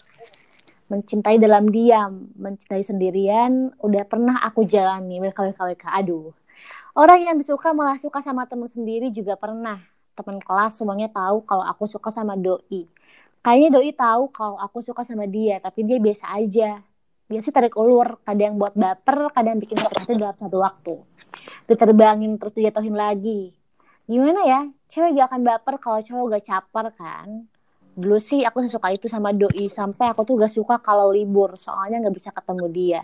Mencintai 0.93 1.41
dalam 1.41 1.71
diam, 1.71 2.29
mencintai 2.37 2.83
sendirian, 2.83 3.73
udah 3.81 4.03
pernah 4.05 4.43
aku 4.45 4.67
jalani. 4.69 5.17
WKWKWK, 5.23 5.87
aduh. 5.87 6.35
Orang 6.91 7.23
yang 7.23 7.39
disuka 7.39 7.71
malah 7.71 7.95
suka 7.97 8.19
sama 8.19 8.45
temen 8.45 8.67
sendiri 8.67 9.09
juga 9.09 9.39
pernah. 9.39 9.79
Temen 10.13 10.43
kelas 10.43 10.75
semuanya 10.77 11.07
tahu 11.07 11.41
kalau 11.47 11.63
aku 11.63 11.87
suka 11.87 12.11
sama 12.11 12.35
doi. 12.35 12.85
Kayaknya 13.41 13.69
doi 13.79 13.91
tahu 13.95 14.29
kalau 14.35 14.59
aku 14.59 14.83
suka 14.83 15.01
sama 15.07 15.25
dia, 15.25 15.63
tapi 15.63 15.87
dia 15.87 15.97
biasa 15.97 16.27
aja 16.35 16.83
biasanya 17.31 17.55
tarik 17.55 17.75
ulur 17.79 18.19
kadang 18.27 18.59
buat 18.59 18.75
baper 18.75 19.31
kadang 19.31 19.55
bikin 19.63 19.79
sakit 19.79 20.19
dalam 20.19 20.35
satu 20.35 20.59
waktu 20.59 20.95
diterbangin 21.71 22.35
terus 22.35 22.51
dijatuhin 22.51 22.99
lagi 22.99 23.55
gimana 24.03 24.43
ya 24.43 24.61
cewek 24.91 25.15
gak 25.15 25.31
akan 25.31 25.41
baper 25.47 25.75
kalau 25.79 26.03
cowok 26.03 26.25
gak 26.35 26.43
caper 26.51 26.85
kan 26.99 27.47
dulu 27.95 28.19
sih 28.19 28.43
aku 28.43 28.67
suka 28.67 28.91
itu 28.91 29.07
sama 29.07 29.31
doi 29.31 29.71
sampai 29.71 30.11
aku 30.11 30.27
tuh 30.27 30.35
gak 30.43 30.51
suka 30.51 30.75
kalau 30.83 31.15
libur 31.15 31.55
soalnya 31.55 32.03
gak 32.03 32.15
bisa 32.19 32.29
ketemu 32.35 32.67
dia 32.67 33.01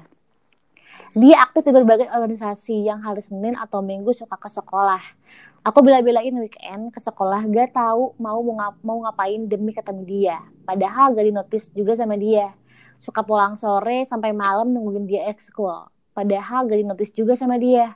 Dia 1.18 1.42
aktif 1.42 1.66
di 1.66 1.74
berbagai 1.74 2.14
organisasi 2.14 2.86
yang 2.86 3.02
hari 3.02 3.26
Senin 3.26 3.58
atau 3.58 3.82
Minggu 3.82 4.14
suka 4.14 4.38
ke 4.38 4.50
sekolah. 4.54 5.02
Aku 5.66 5.82
bela-belain 5.82 6.36
weekend 6.38 6.94
ke 6.94 7.00
sekolah 7.02 7.42
gak 7.50 7.74
tahu 7.74 8.14
mau 8.22 8.38
mau 8.86 8.98
ngapain 9.02 9.50
demi 9.50 9.74
ketemu 9.74 10.02
dia. 10.06 10.38
Padahal 10.62 11.18
gak 11.18 11.26
di 11.26 11.34
notice 11.34 11.74
juga 11.74 11.98
sama 11.98 12.22
dia. 12.22 12.54
Suka 12.98 13.22
pulang 13.22 13.54
sore 13.56 14.04
sampai 14.04 14.34
malam 14.34 14.74
nungguin 14.74 15.06
dia 15.06 15.30
ekskul. 15.30 15.90
Padahal 16.18 16.66
gak 16.66 16.78
di 16.82 16.86
notice 16.86 17.14
juga 17.14 17.38
sama 17.38 17.62
dia. 17.62 17.94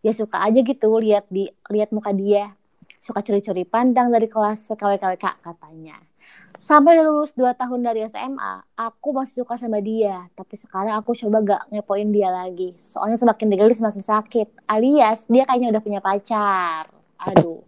Ya 0.00 0.12
suka 0.16 0.40
aja 0.40 0.64
gitu 0.64 0.88
lihat 0.98 1.28
di 1.28 1.52
lihat 1.68 1.92
muka 1.92 2.16
dia. 2.16 2.56
Suka 2.98 3.20
curi-curi 3.20 3.68
pandang 3.68 4.08
dari 4.08 4.26
kelas 4.26 4.72
WKWKWK 4.72 5.44
katanya. 5.44 6.00
Sampai 6.58 6.98
udah 6.98 7.06
lulus 7.06 7.30
2 7.38 7.54
tahun 7.54 7.80
dari 7.86 8.02
SMA, 8.10 8.74
aku 8.74 9.14
masih 9.14 9.46
suka 9.46 9.54
sama 9.54 9.78
dia. 9.78 10.26
Tapi 10.34 10.54
sekarang 10.58 10.98
aku 10.98 11.14
coba 11.14 11.38
gak 11.44 11.62
ngepoin 11.70 12.08
dia 12.10 12.32
lagi. 12.32 12.74
Soalnya 12.80 13.20
semakin 13.20 13.46
digali 13.52 13.76
semakin 13.76 14.02
sakit. 14.02 14.66
Alias 14.66 15.28
dia 15.30 15.46
kayaknya 15.46 15.76
udah 15.76 15.82
punya 15.84 16.00
pacar 16.02 16.97
aduh. 17.18 17.62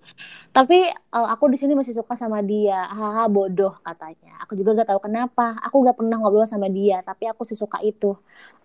Tapi 0.51 0.91
uh, 1.15 1.29
aku 1.31 1.47
di 1.55 1.59
sini 1.59 1.79
masih 1.79 1.95
suka 1.95 2.19
sama 2.19 2.43
dia. 2.43 2.91
Haha 2.91 3.31
bodoh 3.31 3.79
katanya. 3.87 4.35
Aku 4.43 4.59
juga 4.59 4.75
gak 4.83 4.91
tahu 4.91 5.07
kenapa. 5.07 5.55
Aku 5.63 5.83
gak 5.87 5.95
pernah 5.99 6.19
ngobrol 6.19 6.47
sama 6.47 6.67
dia 6.67 7.03
tapi 7.07 7.31
aku 7.31 7.47
suka 7.47 7.79
itu. 7.87 8.19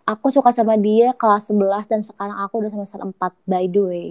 Aku 0.05 0.29
suka 0.29 0.53
sama 0.53 0.77
dia 0.77 1.13
kelas 1.17 1.49
11 1.49 1.89
dan 1.89 2.01
sekarang 2.05 2.37
aku 2.41 2.61
udah 2.61 2.71
semester 2.73 3.01
4 3.01 3.13
by 3.49 3.65
the 3.69 3.81
way. 3.81 4.09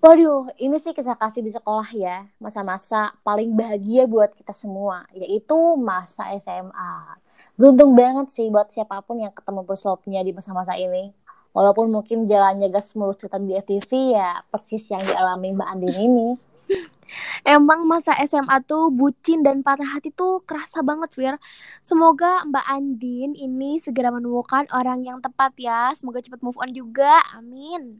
Waduh, 0.00 0.48
ini 0.56 0.80
sih 0.80 0.96
kisah 0.96 1.12
kasih 1.12 1.44
di 1.44 1.52
sekolah 1.52 1.92
ya, 1.92 2.24
masa-masa 2.40 3.12
paling 3.20 3.52
bahagia 3.52 4.08
buat 4.08 4.32
kita 4.32 4.56
semua, 4.56 5.04
yaitu 5.12 5.76
masa 5.76 6.24
SMA. 6.40 7.20
Beruntung 7.52 7.92
banget 7.92 8.32
sih 8.32 8.48
buat 8.48 8.72
siapa 8.72 9.04
pun 9.04 9.20
yang 9.20 9.28
ketemu 9.28 9.60
berslopnya 9.60 10.24
di 10.24 10.32
masa-masa 10.32 10.72
ini 10.80 11.12
walaupun 11.50 11.90
mungkin 11.90 12.24
jalannya 12.26 12.70
gak 12.70 12.84
semulus 12.84 13.18
cerita 13.18 13.38
di 13.38 13.58
FTV 13.58 13.90
ya 14.14 14.42
persis 14.48 14.86
yang 14.90 15.02
dialami 15.02 15.54
Mbak 15.54 15.68
Andin 15.68 15.96
ini 15.98 16.28
Emang 17.42 17.90
masa 17.90 18.14
SMA 18.22 18.62
tuh 18.62 18.94
bucin 18.94 19.42
dan 19.42 19.66
patah 19.66 19.98
hati 19.98 20.14
tuh 20.14 20.46
kerasa 20.46 20.78
banget, 20.78 21.10
Fir. 21.10 21.34
Semoga 21.82 22.46
Mbak 22.46 22.66
Andin 22.70 23.34
ini 23.34 23.82
segera 23.82 24.14
menemukan 24.14 24.70
orang 24.70 25.02
yang 25.02 25.18
tepat 25.18 25.50
ya. 25.58 25.90
Semoga 25.98 26.22
cepat 26.22 26.38
move 26.38 26.54
on 26.62 26.70
juga. 26.70 27.18
Amin. 27.34 27.98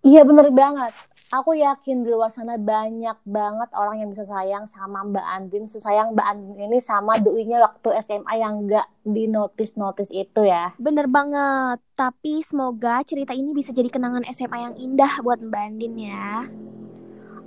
Iya 0.00 0.24
bener 0.24 0.48
banget 0.48 0.96
aku 1.32 1.56
yakin 1.56 2.04
di 2.04 2.12
luar 2.12 2.28
sana 2.28 2.60
banyak 2.60 3.16
banget 3.24 3.72
orang 3.72 4.04
yang 4.04 4.12
bisa 4.12 4.28
sayang 4.28 4.68
sama 4.68 5.00
Mbak 5.00 5.26
Andin 5.32 5.64
sesayang 5.64 6.12
Mbak 6.12 6.26
Andin 6.28 6.68
ini 6.68 6.78
sama 6.78 7.16
doinya 7.16 7.64
waktu 7.64 7.96
SMA 8.04 8.36
yang 8.36 8.68
gak 8.68 8.84
di 9.00 9.24
notice 9.32 9.72
notice 9.80 10.12
itu 10.12 10.44
ya. 10.44 10.76
Bener 10.76 11.08
banget. 11.08 11.80
Tapi 11.96 12.44
semoga 12.44 13.00
cerita 13.00 13.32
ini 13.32 13.56
bisa 13.56 13.72
jadi 13.72 13.88
kenangan 13.88 14.28
SMA 14.28 14.58
yang 14.60 14.74
indah 14.76 15.24
buat 15.24 15.40
Mbak 15.40 15.62
Andin 15.72 15.94
ya. 15.96 16.44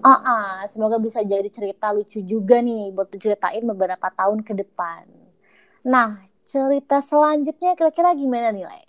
Uh 0.02 0.10
-uh, 0.10 0.54
semoga 0.69 0.98
bisa 0.98 1.21
jadi 1.21 1.50
cerita 1.54 1.93
lucu 1.93 2.26
juga 2.26 2.62
nih 2.65 2.89
buat 2.89 3.10
diceritain 3.13 3.62
beberapa 3.62 4.10
tahun 4.10 4.41
ke 4.41 4.54
depan. 4.65 5.06
Nah, 5.86 6.21
cerita 6.41 7.02
selanjutnya 7.02 7.78
kira-kira 7.78 8.13
gimana 8.17 8.50
nih, 8.54 8.65
Le? 8.65 8.82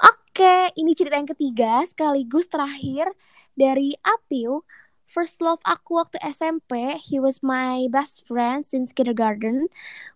Oke, 0.00 0.72
ini 0.80 0.96
cerita 0.96 1.20
yang 1.20 1.28
ketiga 1.28 1.84
sekaligus 1.84 2.48
terakhir 2.48 3.12
dari 3.58 3.94
Apil 4.02 4.62
first 5.10 5.42
love 5.42 5.58
aku 5.66 5.98
waktu 5.98 6.22
SMP 6.22 6.94
he 7.02 7.18
was 7.18 7.42
my 7.42 7.90
best 7.90 8.22
friend 8.30 8.62
since 8.62 8.94
kindergarten. 8.94 9.66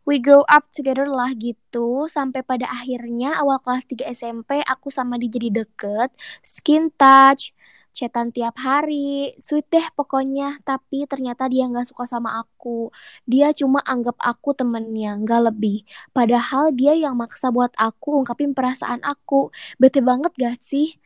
We 0.06 0.22
grow 0.22 0.46
up 0.46 0.70
together 0.70 1.10
lah 1.10 1.34
gitu. 1.34 2.06
Sampai 2.06 2.46
pada 2.46 2.70
akhirnya 2.70 3.34
awal 3.42 3.58
kelas 3.58 3.90
3 3.90 4.06
SMP 4.14 4.62
aku 4.62 4.94
sama 4.94 5.18
dia 5.18 5.34
jadi 5.34 5.66
deket. 5.66 6.14
Skin 6.46 6.94
touch 6.94 7.50
chatan 7.94 8.34
tiap 8.34 8.58
hari, 8.58 9.32
sweet 9.38 9.70
deh 9.70 9.86
pokoknya. 9.94 10.58
Tapi 10.66 11.06
ternyata 11.06 11.46
dia 11.46 11.70
nggak 11.70 11.86
suka 11.86 12.04
sama 12.10 12.42
aku. 12.42 12.90
Dia 13.24 13.54
cuma 13.54 13.78
anggap 13.86 14.18
aku 14.18 14.50
temennya, 14.58 15.14
nggak 15.22 15.54
lebih. 15.54 15.86
Padahal 16.10 16.74
dia 16.74 16.92
yang 16.98 17.14
maksa 17.14 17.54
buat 17.54 17.70
aku 17.78 18.20
ungkapin 18.20 18.52
perasaan 18.52 19.00
aku. 19.06 19.54
Bete 19.78 20.02
banget 20.02 20.34
gak 20.34 20.58
sih? 20.66 20.98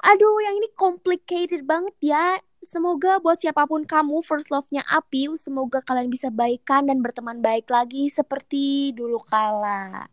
Aduh, 0.00 0.40
yang 0.40 0.56
ini 0.56 0.68
complicated 0.72 1.68
banget 1.68 1.96
ya. 2.00 2.40
Semoga 2.60 3.20
buat 3.24 3.40
siapa 3.40 3.64
pun 3.64 3.88
kamu 3.88 4.20
first 4.20 4.52
love-nya 4.52 4.84
Api, 4.84 5.32
semoga 5.40 5.80
kalian 5.80 6.12
bisa 6.12 6.28
baikan 6.28 6.88
dan 6.88 7.00
berteman 7.00 7.40
baik 7.40 7.68
lagi 7.72 8.12
seperti 8.12 8.92
dulu 8.92 9.16
kala. 9.24 10.08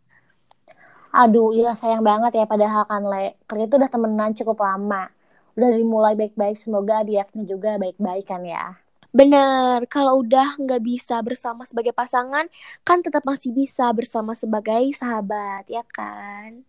Aduh, 1.11 1.51
iya 1.55 1.75
sayang 1.75 2.03
banget 2.03 2.39
ya 2.39 2.45
padahal 2.47 2.83
kan 2.87 3.03
Le. 3.03 3.35
Kalian 3.47 3.67
tuh 3.71 3.79
udah 3.79 3.91
temenan 3.91 4.31
cukup 4.37 4.63
lama 4.63 5.16
udah 5.57 5.69
dimulai 5.73 6.13
baik-baik 6.13 6.55
semoga 6.55 7.01
diaknya 7.01 7.43
juga 7.43 7.81
baik-baik 7.81 8.25
kan 8.29 8.45
ya 8.45 8.77
Bener, 9.17 9.87
kalau 9.89 10.21
udah 10.21 10.59
nggak 10.61 10.83
bisa 10.83 11.17
bersama 11.25 11.65
sebagai 11.65 11.89
pasangan, 11.89 12.45
kan 12.85 13.01
tetap 13.01 13.25
masih 13.25 13.49
bisa 13.55 13.89
bersama 13.89 14.37
sebagai 14.37 14.93
sahabat, 14.93 15.65
ya 15.65 15.81
kan? 15.89 16.61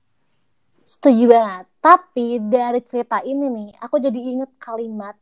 Setuju 0.89 1.29
banget. 1.29 1.69
Tapi 1.85 2.41
dari 2.41 2.81
cerita 2.81 3.21
ini 3.21 3.47
nih, 3.53 3.71
aku 3.85 4.01
jadi 4.01 4.17
inget 4.17 4.49
kalimat 4.57 5.13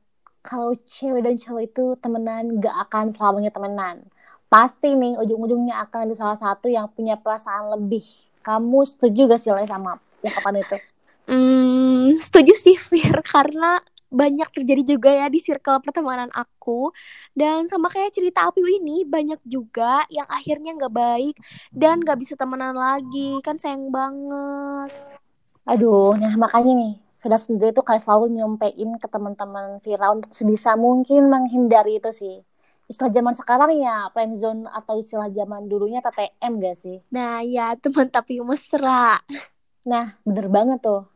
kalau 0.47 0.79
cewek 0.87 1.27
dan 1.27 1.35
cowok 1.35 1.63
itu 1.67 1.85
temenan 1.99 2.63
gak 2.63 2.77
akan 2.87 3.11
selamanya 3.11 3.51
temenan. 3.51 4.07
Pasti 4.47 4.95
nih 4.95 5.19
ujung-ujungnya 5.19 5.83
akan 5.83 6.07
ada 6.07 6.15
salah 6.15 6.39
satu 6.39 6.71
yang 6.71 6.87
punya 6.95 7.19
perasaan 7.19 7.75
lebih. 7.75 8.07
Kamu 8.47 8.87
setuju 8.87 9.27
gak 9.27 9.43
sih 9.43 9.51
sama 9.67 9.99
ungkapan 10.23 10.63
itu? 10.63 10.79
Hmm, 11.27 12.15
setuju 12.23 12.55
sih 12.55 12.79
Fir 12.79 13.19
karena 13.27 13.83
banyak 14.07 14.47
terjadi 14.55 14.83
juga 14.95 15.11
ya 15.11 15.27
di 15.27 15.43
circle 15.43 15.83
pertemanan 15.83 16.31
aku 16.31 16.95
dan 17.35 17.67
sama 17.67 17.91
kayak 17.91 18.15
cerita 18.15 18.47
Api 18.47 18.63
ini 18.63 19.03
banyak 19.03 19.43
juga 19.43 20.07
yang 20.07 20.31
akhirnya 20.31 20.79
nggak 20.79 20.95
baik 20.95 21.35
dan 21.75 21.99
nggak 22.07 22.23
bisa 22.23 22.39
temenan 22.39 22.79
lagi 22.79 23.43
kan 23.43 23.59
sayang 23.59 23.91
banget. 23.91 24.95
Aduh, 25.67 26.15
nah 26.15 26.31
makanya 26.39 26.73
nih 26.79 26.95
Fira 27.19 27.35
sendiri 27.43 27.75
tuh 27.75 27.83
kayak 27.83 28.07
selalu 28.07 28.31
nyampein 28.39 28.95
ke 29.03 29.11
teman-teman 29.11 29.83
Vira 29.83 30.15
untuk 30.15 30.31
sebisa 30.31 30.79
mungkin 30.79 31.27
menghindari 31.27 31.99
itu 31.99 32.15
sih. 32.15 32.37
Istilah 32.87 33.11
zaman 33.11 33.35
sekarang 33.35 33.75
ya 33.83 34.07
friendzone 34.15 34.71
atau 34.71 34.95
istilah 35.03 35.27
zaman 35.35 35.67
dulunya 35.67 35.99
TTM 35.99 36.63
gak 36.63 36.77
sih? 36.79 37.03
Nah 37.11 37.43
ya 37.43 37.75
teman 37.75 38.07
tapi 38.07 38.39
mesra. 38.47 39.19
Nah 39.83 40.15
bener 40.23 40.47
banget 40.47 40.79
tuh 40.87 41.16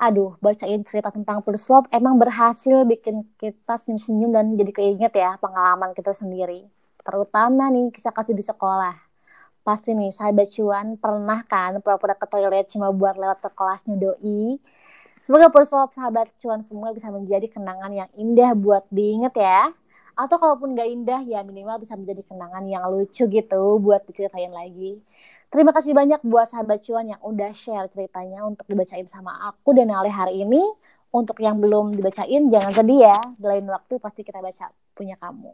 aduh 0.00 0.36
bacain 0.40 0.82
cerita 0.84 1.12
tentang 1.12 1.44
love 1.44 1.86
emang 1.92 2.16
berhasil 2.16 2.84
bikin 2.88 3.24
kita 3.38 3.76
senyum-senyum 3.78 4.30
dan 4.32 4.44
jadi 4.56 4.72
keinget 4.72 5.12
ya 5.16 5.36
pengalaman 5.38 5.92
kita 5.92 6.12
sendiri. 6.16 6.66
Terutama 7.02 7.68
nih 7.70 7.90
kisah 7.90 8.14
kasih 8.14 8.34
di 8.36 8.44
sekolah. 8.46 8.94
Pasti 9.62 9.94
nih 9.94 10.10
sahabat 10.10 10.50
cuan 10.50 10.98
pernah 10.98 11.46
kan 11.46 11.78
pura-pura 11.78 12.18
ke 12.18 12.26
toilet 12.26 12.66
cuma 12.66 12.90
buat 12.90 13.14
lewat 13.14 13.38
ke 13.46 13.50
kelasnya 13.54 13.94
doi. 13.94 14.58
Semoga 15.22 15.54
love 15.54 15.94
sahabat 15.94 16.34
cuan 16.42 16.66
semua 16.66 16.90
bisa 16.90 17.06
menjadi 17.06 17.46
kenangan 17.46 17.94
yang 17.94 18.10
indah 18.18 18.58
buat 18.58 18.82
diinget 18.90 19.38
ya. 19.38 19.70
Atau 20.18 20.36
kalaupun 20.36 20.74
gak 20.74 20.90
indah 20.90 21.22
ya 21.24 21.40
minimal 21.46 21.78
bisa 21.78 21.96
menjadi 21.96 22.26
kenangan 22.26 22.66
yang 22.68 22.84
lucu 22.90 23.24
gitu 23.30 23.62
buat 23.78 24.02
diceritain 24.04 24.50
lagi. 24.50 24.98
Terima 25.52 25.68
kasih 25.68 25.92
banyak 25.92 26.24
buat 26.24 26.48
sahabat 26.48 26.80
cuan 26.80 27.12
yang 27.12 27.20
udah 27.20 27.52
share 27.52 27.84
ceritanya 27.92 28.40
untuk 28.48 28.64
dibacain 28.64 29.04
sama 29.04 29.52
aku 29.52 29.76
dan 29.76 29.92
Ale 29.92 30.08
hari 30.08 30.40
ini. 30.40 30.64
Untuk 31.12 31.44
yang 31.44 31.60
belum 31.60 31.92
dibacain, 31.92 32.48
jangan 32.48 32.72
sedih 32.72 33.04
ya. 33.04 33.20
Lain 33.36 33.68
waktu 33.68 34.00
pasti 34.00 34.24
kita 34.24 34.40
baca 34.40 34.72
punya 34.96 35.12
kamu. 35.20 35.52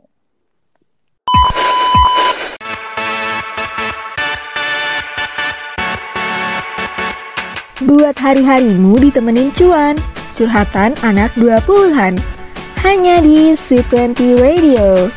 Buat 7.83 8.15
hari-harimu 8.23 9.03
ditemenin 9.03 9.51
cuan. 9.59 9.99
Curhatan 10.39 10.95
anak 11.03 11.35
20-an. 11.35 12.15
Hanya 12.87 13.19
di 13.19 13.59
Sweet 13.59 13.91
20 13.91 14.39
Radio. 14.39 15.11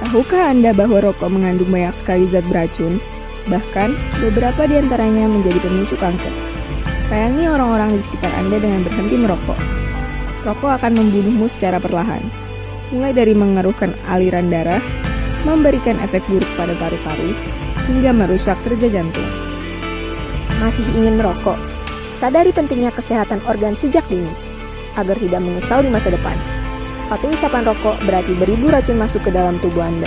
Tahukah 0.00 0.50
Anda 0.50 0.74
bahwa 0.74 0.98
rokok 0.98 1.30
mengandung 1.30 1.70
banyak 1.70 1.94
sekali 1.94 2.26
zat 2.26 2.42
beracun? 2.50 2.98
Bahkan, 3.46 3.94
beberapa 4.18 4.66
di 4.66 4.74
antaranya 4.74 5.30
menjadi 5.30 5.62
pemicu 5.62 5.94
kanker. 5.94 6.34
Sayangi 7.06 7.46
orang-orang 7.46 7.94
di 7.94 8.02
sekitar 8.02 8.34
Anda 8.34 8.58
dengan 8.58 8.82
berhenti 8.82 9.14
merokok. 9.14 9.54
Rokok 10.42 10.82
akan 10.82 10.98
membunuhmu 10.98 11.46
secara 11.46 11.78
perlahan, 11.78 12.26
mulai 12.90 13.14
dari 13.14 13.38
mengeruhkan 13.38 13.94
aliran 14.10 14.50
darah, 14.50 14.82
memberikan 15.46 16.02
efek 16.02 16.26
buruk 16.26 16.50
pada 16.58 16.74
paru-paru, 16.74 17.30
hingga 17.86 18.10
merusak 18.10 18.58
kerja 18.66 18.90
jantung. 18.90 19.30
Masih 20.58 20.84
ingin 20.90 21.16
merokok? 21.16 21.56
Sadari 22.10 22.50
pentingnya 22.50 22.90
kesehatan 22.92 23.40
organ 23.46 23.78
sejak 23.78 24.04
dini, 24.10 24.34
agar 24.98 25.16
tidak 25.16 25.40
menyesal 25.40 25.80
di 25.80 25.88
masa 25.88 26.10
depan. 26.12 26.59
Satu 27.10 27.26
isapan 27.26 27.66
rokok 27.66 27.98
berarti 28.06 28.38
beribu 28.38 28.70
racun 28.70 28.94
masuk 28.94 29.26
ke 29.26 29.34
dalam 29.34 29.58
tubuh 29.58 29.82
Anda. 29.82 30.06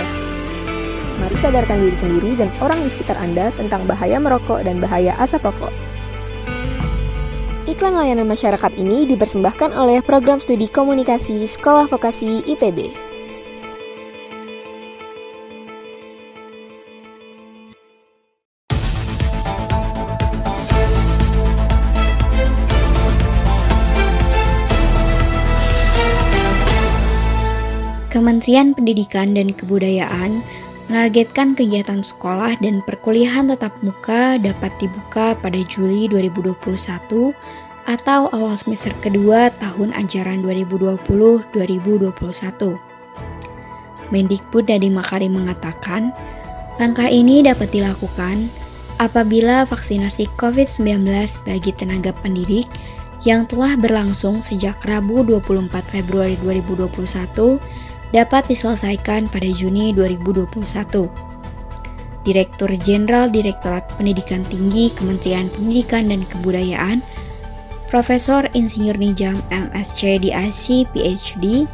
Mari 1.20 1.36
sadarkan 1.36 1.84
diri 1.84 1.92
sendiri 1.92 2.32
dan 2.32 2.48
orang 2.64 2.80
di 2.80 2.88
sekitar 2.88 3.20
Anda 3.20 3.52
tentang 3.52 3.84
bahaya 3.84 4.16
merokok 4.16 4.64
dan 4.64 4.80
bahaya 4.80 5.12
asap 5.20 5.52
rokok. 5.52 5.68
Iklan 7.68 7.92
layanan 7.92 8.24
masyarakat 8.24 8.72
ini 8.80 9.04
dipersembahkan 9.04 9.76
oleh 9.76 10.00
Program 10.00 10.40
Studi 10.40 10.64
Komunikasi 10.64 11.44
Sekolah 11.44 11.92
Vokasi 11.92 12.40
IPB. 12.48 13.13
Kementerian 28.14 28.78
Pendidikan 28.78 29.34
dan 29.34 29.50
Kebudayaan 29.50 30.38
menargetkan 30.86 31.58
kegiatan 31.58 31.98
sekolah 31.98 32.54
dan 32.62 32.78
perkuliahan 32.86 33.50
tatap 33.50 33.74
muka 33.82 34.38
dapat 34.38 34.70
dibuka 34.78 35.34
pada 35.34 35.58
Juli 35.66 36.06
2021 36.06 36.54
atau 37.90 38.20
awal 38.30 38.54
semester 38.54 38.94
kedua 39.02 39.50
tahun 39.58 39.90
ajaran 39.98 40.46
2020-2021. 40.46 42.78
Mendikbud 44.14 44.64
Nadiem 44.70 44.94
Makarim 44.94 45.34
mengatakan, 45.34 46.14
langkah 46.78 47.10
ini 47.10 47.42
dapat 47.42 47.66
dilakukan 47.74 48.46
apabila 49.02 49.66
vaksinasi 49.66 50.30
COVID-19 50.38 51.02
bagi 51.42 51.74
tenaga 51.74 52.14
pendidik 52.22 52.70
yang 53.26 53.42
telah 53.50 53.74
berlangsung 53.74 54.38
sejak 54.38 54.78
Rabu 54.86 55.26
24 55.26 55.66
Februari 55.90 56.38
2021 56.46 57.82
dapat 58.14 58.46
diselesaikan 58.46 59.26
pada 59.26 59.50
Juni 59.50 59.90
2021. 59.90 61.10
Direktur 62.24 62.70
Jenderal 62.80 63.28
Direktorat 63.28 63.84
Pendidikan 63.98 64.46
Tinggi 64.46 64.94
Kementerian 64.94 65.50
Pendidikan 65.50 66.08
dan 66.08 66.22
Kebudayaan, 66.30 67.02
Profesor 67.90 68.46
Insinyur 68.54 68.96
Nijam 68.96 69.36
MSc 69.50 70.22
DIC 70.22 70.88
PhD, 70.94 71.66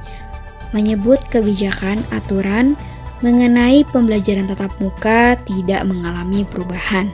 menyebut 0.72 1.20
kebijakan 1.28 2.00
aturan 2.10 2.74
mengenai 3.20 3.84
pembelajaran 3.92 4.48
tatap 4.48 4.72
muka 4.80 5.36
tidak 5.44 5.84
mengalami 5.84 6.42
perubahan. 6.48 7.12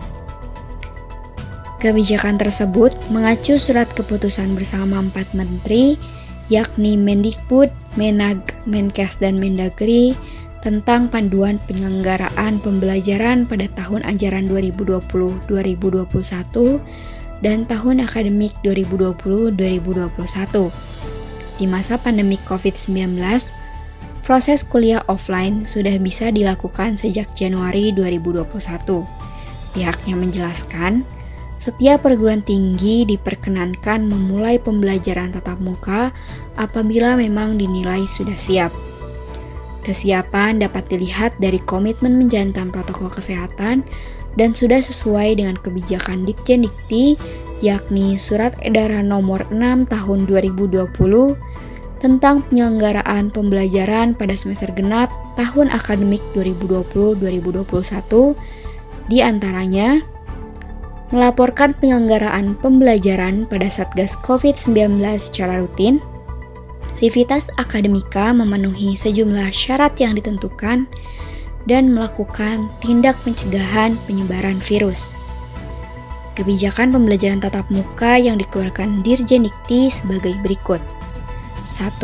Kebijakan 1.77 2.41
tersebut 2.41 2.97
mengacu 3.13 3.61
surat 3.61 3.91
keputusan 3.93 4.57
bersama 4.57 5.03
empat 5.03 5.29
menteri 5.37 6.01
yakni 6.49 6.95
Mendikbud, 6.95 7.75
Menag, 7.99 8.39
Menkes, 8.67 9.19
dan 9.19 9.43
Mendagri 9.43 10.15
tentang 10.63 11.07
panduan 11.07 11.63
penyelenggaraan 11.71 12.59
pembelajaran 12.59 13.47
pada 13.47 13.71
tahun 13.79 14.03
ajaran 14.03 14.51
2020-2021 14.51 16.83
dan 17.45 17.69
tahun 17.69 18.01
akademik 18.03 18.51
2020-2021. 18.67 20.73
Di 21.57 21.65
masa 21.65 21.97
pandemi 21.97 22.37
COVID-19, 22.45 23.17
proses 24.27 24.67
kuliah 24.67 25.07
offline 25.07 25.63
sudah 25.63 25.95
bisa 26.03 26.35
dilakukan 26.35 26.99
sejak 26.99 27.31
Januari 27.39 27.95
2021. 27.95 29.07
Pihaknya 29.77 30.15
menjelaskan, 30.17 31.05
setiap 31.57 32.05
perguruan 32.05 32.45
tinggi 32.45 33.09
diperkenankan 33.09 34.05
memulai 34.05 34.61
pembelajaran 34.61 35.33
tatap 35.33 35.57
muka 35.59 36.13
apabila 36.61 37.17
memang 37.17 37.57
dinilai 37.57 38.05
sudah 38.05 38.37
siap. 38.37 38.71
Kesiapan 39.83 40.61
dapat 40.61 40.85
dilihat 40.93 41.41
dari 41.41 41.57
komitmen 41.63 42.21
menjalankan 42.21 42.69
protokol 42.69 43.09
kesehatan 43.09 43.81
dan 44.37 44.53
sudah 44.53 44.85
sesuai 44.85 45.41
dengan 45.41 45.57
kebijakan 45.57 46.29
Ditjen 46.29 46.69
Dikti 46.69 47.17
yakni 47.65 48.21
Surat 48.21 48.53
Edaran 48.61 49.09
Nomor 49.09 49.49
6 49.49 49.89
Tahun 49.89 50.19
2020 50.29 50.93
tentang 51.97 52.45
penyelenggaraan 52.51 53.33
pembelajaran 53.33 54.13
pada 54.13 54.37
semester 54.37 54.69
genap 54.77 55.09
tahun 55.41 55.73
akademik 55.73 56.21
2020-2021 56.37 58.37
di 59.09 59.25
antaranya 59.25 60.05
melaporkan 61.15 61.71
penyelenggaraan 61.79 62.59
pembelajaran 62.59 63.47
pada 63.47 63.71
Satgas 63.71 64.19
COVID-19 64.27 64.99
secara 65.23 65.63
rutin, 65.63 66.03
Sivitas 66.97 67.53
Akademika 67.61 68.33
memenuhi 68.33 68.97
sejumlah 68.97 69.53
syarat 69.53 69.93
yang 70.01 70.17
ditentukan 70.17 70.89
dan 71.69 71.93
melakukan 71.93 72.73
tindak 72.81 73.15
pencegahan 73.21 73.93
penyebaran 74.09 74.57
virus. 74.65 75.13
Kebijakan 76.33 76.97
pembelajaran 76.97 77.41
tatap 77.41 77.69
muka 77.69 78.17
yang 78.17 78.41
dikeluarkan 78.41 79.05
Dirjen 79.05 79.45
Dikti 79.45 79.93
sebagai 79.93 80.33
berikut. 80.41 80.81
1. 81.65 82.01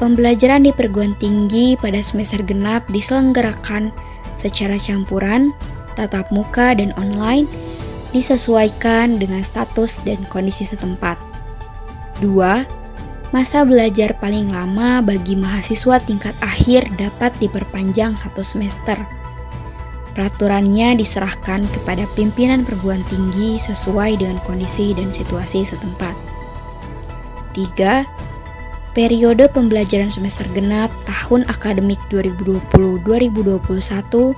Pembelajaran 0.00 0.64
di 0.64 0.72
perguruan 0.72 1.12
tinggi 1.20 1.76
pada 1.76 2.00
semester 2.00 2.40
genap 2.44 2.84
diselenggarakan 2.88 3.92
secara 4.40 4.80
campuran, 4.80 5.52
tatap 5.94 6.32
muka 6.32 6.72
dan 6.72 6.96
online 6.96 7.44
disesuaikan 8.12 9.16
dengan 9.16 9.40
status 9.40 10.04
dan 10.04 10.20
kondisi 10.28 10.68
setempat. 10.68 11.16
2. 12.20 12.28
Masa 13.32 13.64
belajar 13.64 14.12
paling 14.20 14.52
lama 14.52 15.00
bagi 15.00 15.32
mahasiswa 15.32 15.96
tingkat 16.04 16.36
akhir 16.44 16.84
dapat 17.00 17.32
diperpanjang 17.40 18.12
satu 18.12 18.44
semester. 18.44 19.00
Peraturannya 20.12 21.00
diserahkan 21.00 21.64
kepada 21.72 22.04
pimpinan 22.12 22.68
perguruan 22.68 23.00
tinggi 23.08 23.56
sesuai 23.56 24.20
dengan 24.20 24.36
kondisi 24.44 24.92
dan 24.92 25.08
situasi 25.08 25.64
setempat. 25.64 26.12
3. 27.56 28.04
Periode 28.92 29.48
pembelajaran 29.48 30.12
semester 30.12 30.44
genap 30.52 30.92
tahun 31.08 31.48
akademik 31.48 31.96
2020-2021 32.12 34.36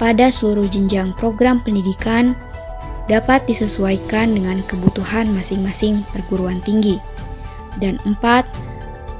pada 0.00 0.32
seluruh 0.32 0.64
jenjang 0.64 1.12
program 1.12 1.60
pendidikan 1.60 2.32
dapat 3.10 3.42
disesuaikan 3.50 4.30
dengan 4.30 4.62
kebutuhan 4.70 5.26
masing-masing 5.34 6.06
perguruan 6.14 6.62
tinggi. 6.62 7.02
Dan 7.82 7.98
empat, 8.06 8.46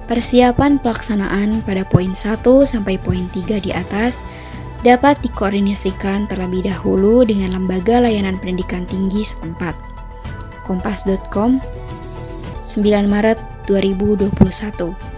persiapan 0.07 0.79
pelaksanaan 0.79 1.66
pada 1.66 1.83
poin 1.83 2.14
1 2.14 2.38
sampai 2.62 2.94
poin 3.03 3.26
3 3.35 3.59
di 3.59 3.74
atas 3.74 4.22
dapat 4.87 5.18
dikoordinasikan 5.26 6.31
terlebih 6.31 6.70
dahulu 6.70 7.26
dengan 7.26 7.59
lembaga 7.59 7.98
layanan 7.98 8.38
pendidikan 8.38 8.87
tinggi 8.87 9.26
setempat. 9.26 9.74
Kompas.com 10.64 11.59
9 12.62 13.11
Maret 13.11 13.38
2021 13.66 15.09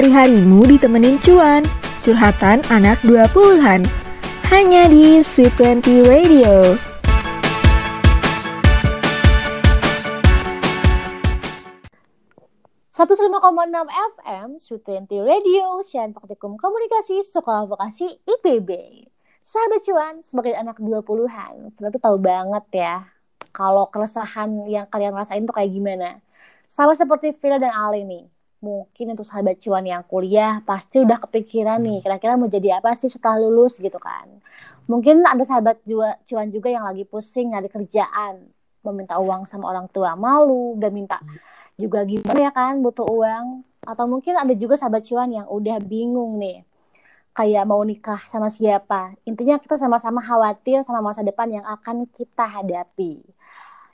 hari-harimu 0.00 0.64
ditemenin 0.64 1.20
cuan, 1.20 1.60
curhatan 2.00 2.64
anak 2.72 2.96
20-an. 3.04 3.84
Hanya 4.48 4.88
di 4.88 5.20
Sweet 5.20 5.52
20 5.60 6.08
Radio. 6.08 6.72
Enam 13.60 13.92
FM, 13.92 14.56
Sweet 14.56 15.04
20 15.04 15.20
Radio, 15.20 15.84
Sian 15.84 16.16
Praktikum 16.16 16.56
Komunikasi 16.56 17.20
Sekolah 17.20 17.68
Vokasi 17.68 18.08
IPB. 18.24 18.72
Sahabat 19.44 19.84
cuan, 19.84 20.14
sebagai 20.24 20.56
anak 20.56 20.80
20-an, 20.80 21.76
kita 21.76 21.92
tuh 21.92 22.00
tahu 22.00 22.16
banget 22.16 22.64
ya, 22.72 23.04
kalau 23.52 23.84
keresahan 23.92 24.64
yang 24.64 24.88
kalian 24.88 25.12
rasain 25.12 25.44
tuh 25.44 25.52
kayak 25.52 25.68
gimana. 25.76 26.24
Sama 26.64 26.96
seperti 26.96 27.36
Vila 27.36 27.60
dan 27.60 27.76
Ale 27.76 28.00
nih, 28.08 28.24
mungkin 28.60 29.16
untuk 29.16 29.24
sahabat 29.24 29.56
cuan 29.60 29.84
yang 29.88 30.04
kuliah 30.04 30.60
pasti 30.68 31.00
udah 31.00 31.16
kepikiran 31.24 31.80
nih 31.80 32.04
kira-kira 32.04 32.36
mau 32.36 32.48
jadi 32.48 32.80
apa 32.80 32.92
sih 32.92 33.08
setelah 33.08 33.40
lulus 33.40 33.80
gitu 33.80 33.96
kan 33.96 34.28
mungkin 34.84 35.24
ada 35.24 35.40
sahabat 35.44 35.80
juga, 35.88 36.20
cuan 36.28 36.52
juga 36.52 36.68
yang 36.68 36.84
lagi 36.84 37.08
pusing 37.08 37.56
nyari 37.56 37.72
kerjaan 37.72 38.52
meminta 38.84 39.16
uang 39.16 39.48
sama 39.48 39.72
orang 39.72 39.88
tua 39.88 40.12
malu 40.12 40.76
gak 40.76 40.92
minta 40.92 41.18
juga 41.80 42.04
gimana 42.04 42.38
ya 42.48 42.52
kan 42.52 42.84
butuh 42.84 43.08
uang 43.08 43.64
atau 43.80 44.04
mungkin 44.04 44.36
ada 44.36 44.52
juga 44.52 44.76
sahabat 44.76 45.08
cuan 45.08 45.32
yang 45.32 45.48
udah 45.48 45.80
bingung 45.80 46.36
nih 46.36 46.68
kayak 47.30 47.64
mau 47.66 47.80
nikah 47.86 48.20
sama 48.28 48.50
siapa. 48.50 49.14
Intinya 49.24 49.56
kita 49.56 49.78
sama-sama 49.78 50.20
khawatir 50.20 50.82
sama 50.82 51.00
masa 51.00 51.22
depan 51.22 51.48
yang 51.48 51.64
akan 51.64 52.04
kita 52.10 52.44
hadapi. 52.44 53.22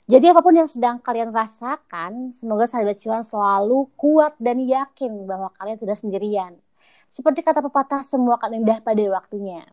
Jadi 0.07 0.31
apa 0.31 0.39
pun 0.39 0.55
yang 0.55 0.71
sedang 0.71 1.03
kalian 1.03 1.35
rasakan, 1.35 2.31
semoga 2.31 2.63
sahabat 2.63 2.95
cuan 2.95 3.19
selalu 3.19 3.91
kuat 3.99 4.39
dan 4.39 4.63
yakin 4.63 5.27
bahwa 5.27 5.51
kalian 5.59 5.75
tidak 5.75 5.99
sendirian. 5.99 6.55
Seperti 7.11 7.43
kata 7.43 7.59
pepatah, 7.59 8.07
semua 8.07 8.39
akan 8.39 8.63
indah 8.63 8.79
pada 8.79 9.03
waktunya. 9.11 9.67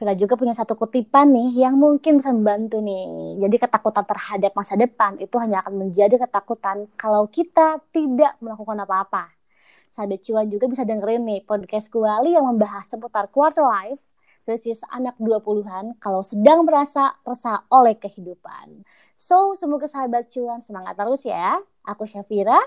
Villa 0.00 0.16
juga 0.16 0.40
punya 0.40 0.56
satu 0.56 0.80
kutipan 0.80 1.28
nih 1.36 1.60
yang 1.68 1.76
mungkin 1.76 2.24
bisa 2.24 2.32
membantu 2.32 2.80
nih. 2.80 3.36
Jadi 3.36 3.56
ketakutan 3.60 4.04
terhadap 4.08 4.52
masa 4.56 4.80
depan 4.80 5.20
itu 5.20 5.36
hanya 5.36 5.60
akan 5.60 5.76
menjadi 5.76 6.16
ketakutan 6.16 6.88
kalau 6.96 7.28
kita 7.28 7.84
tidak 7.92 8.40
melakukan 8.40 8.80
apa-apa. 8.80 9.28
Sahabat 9.92 10.24
cuan 10.24 10.48
juga 10.48 10.72
bisa 10.72 10.88
dengerin 10.88 11.20
nih 11.20 11.44
podcast 11.44 11.92
Kuali 11.92 12.32
yang 12.32 12.48
membahas 12.48 12.88
seputar 12.88 13.28
quarter 13.28 13.68
life 13.68 14.00
krisis 14.44 14.80
anak 14.90 15.16
20-an 15.20 15.96
kalau 16.00 16.24
sedang 16.24 16.64
merasa 16.64 17.16
resah 17.24 17.64
oleh 17.70 17.96
kehidupan. 17.96 18.82
So, 19.14 19.52
semoga 19.52 19.84
sahabat 19.84 20.32
cuan 20.32 20.64
semangat 20.64 20.96
terus 20.96 21.28
ya. 21.28 21.60
Aku 21.84 22.08
Syafira. 22.08 22.58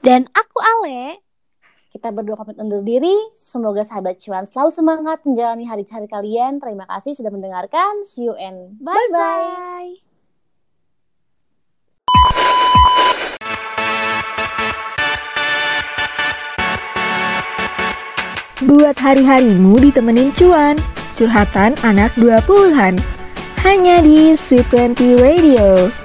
Dan 0.00 0.24
aku 0.32 0.58
Ale. 0.60 1.20
Kita 1.92 2.08
berdua 2.08 2.40
pamit 2.40 2.56
undur 2.56 2.80
diri. 2.80 3.12
Semoga 3.36 3.84
sahabat 3.84 4.16
cuan 4.16 4.48
selalu 4.48 4.72
semangat 4.72 5.20
menjalani 5.28 5.68
hari-hari 5.68 6.08
kalian. 6.08 6.56
Terima 6.56 6.88
kasih 6.88 7.12
sudah 7.12 7.28
mendengarkan. 7.28 8.08
See 8.08 8.24
you 8.24 8.32
and 8.32 8.80
bye-bye. 8.80 10.00
Buat 18.64 18.96
hari-harimu 18.96 19.76
ditemenin 19.84 20.32
cuan. 20.38 20.80
Curhatan 21.22 21.78
anak 21.86 22.10
20-an. 22.18 22.98
Hanya 23.62 24.02
di 24.02 24.34
Sweet 24.34 24.66
20 24.98 25.22
Radio. 25.22 26.01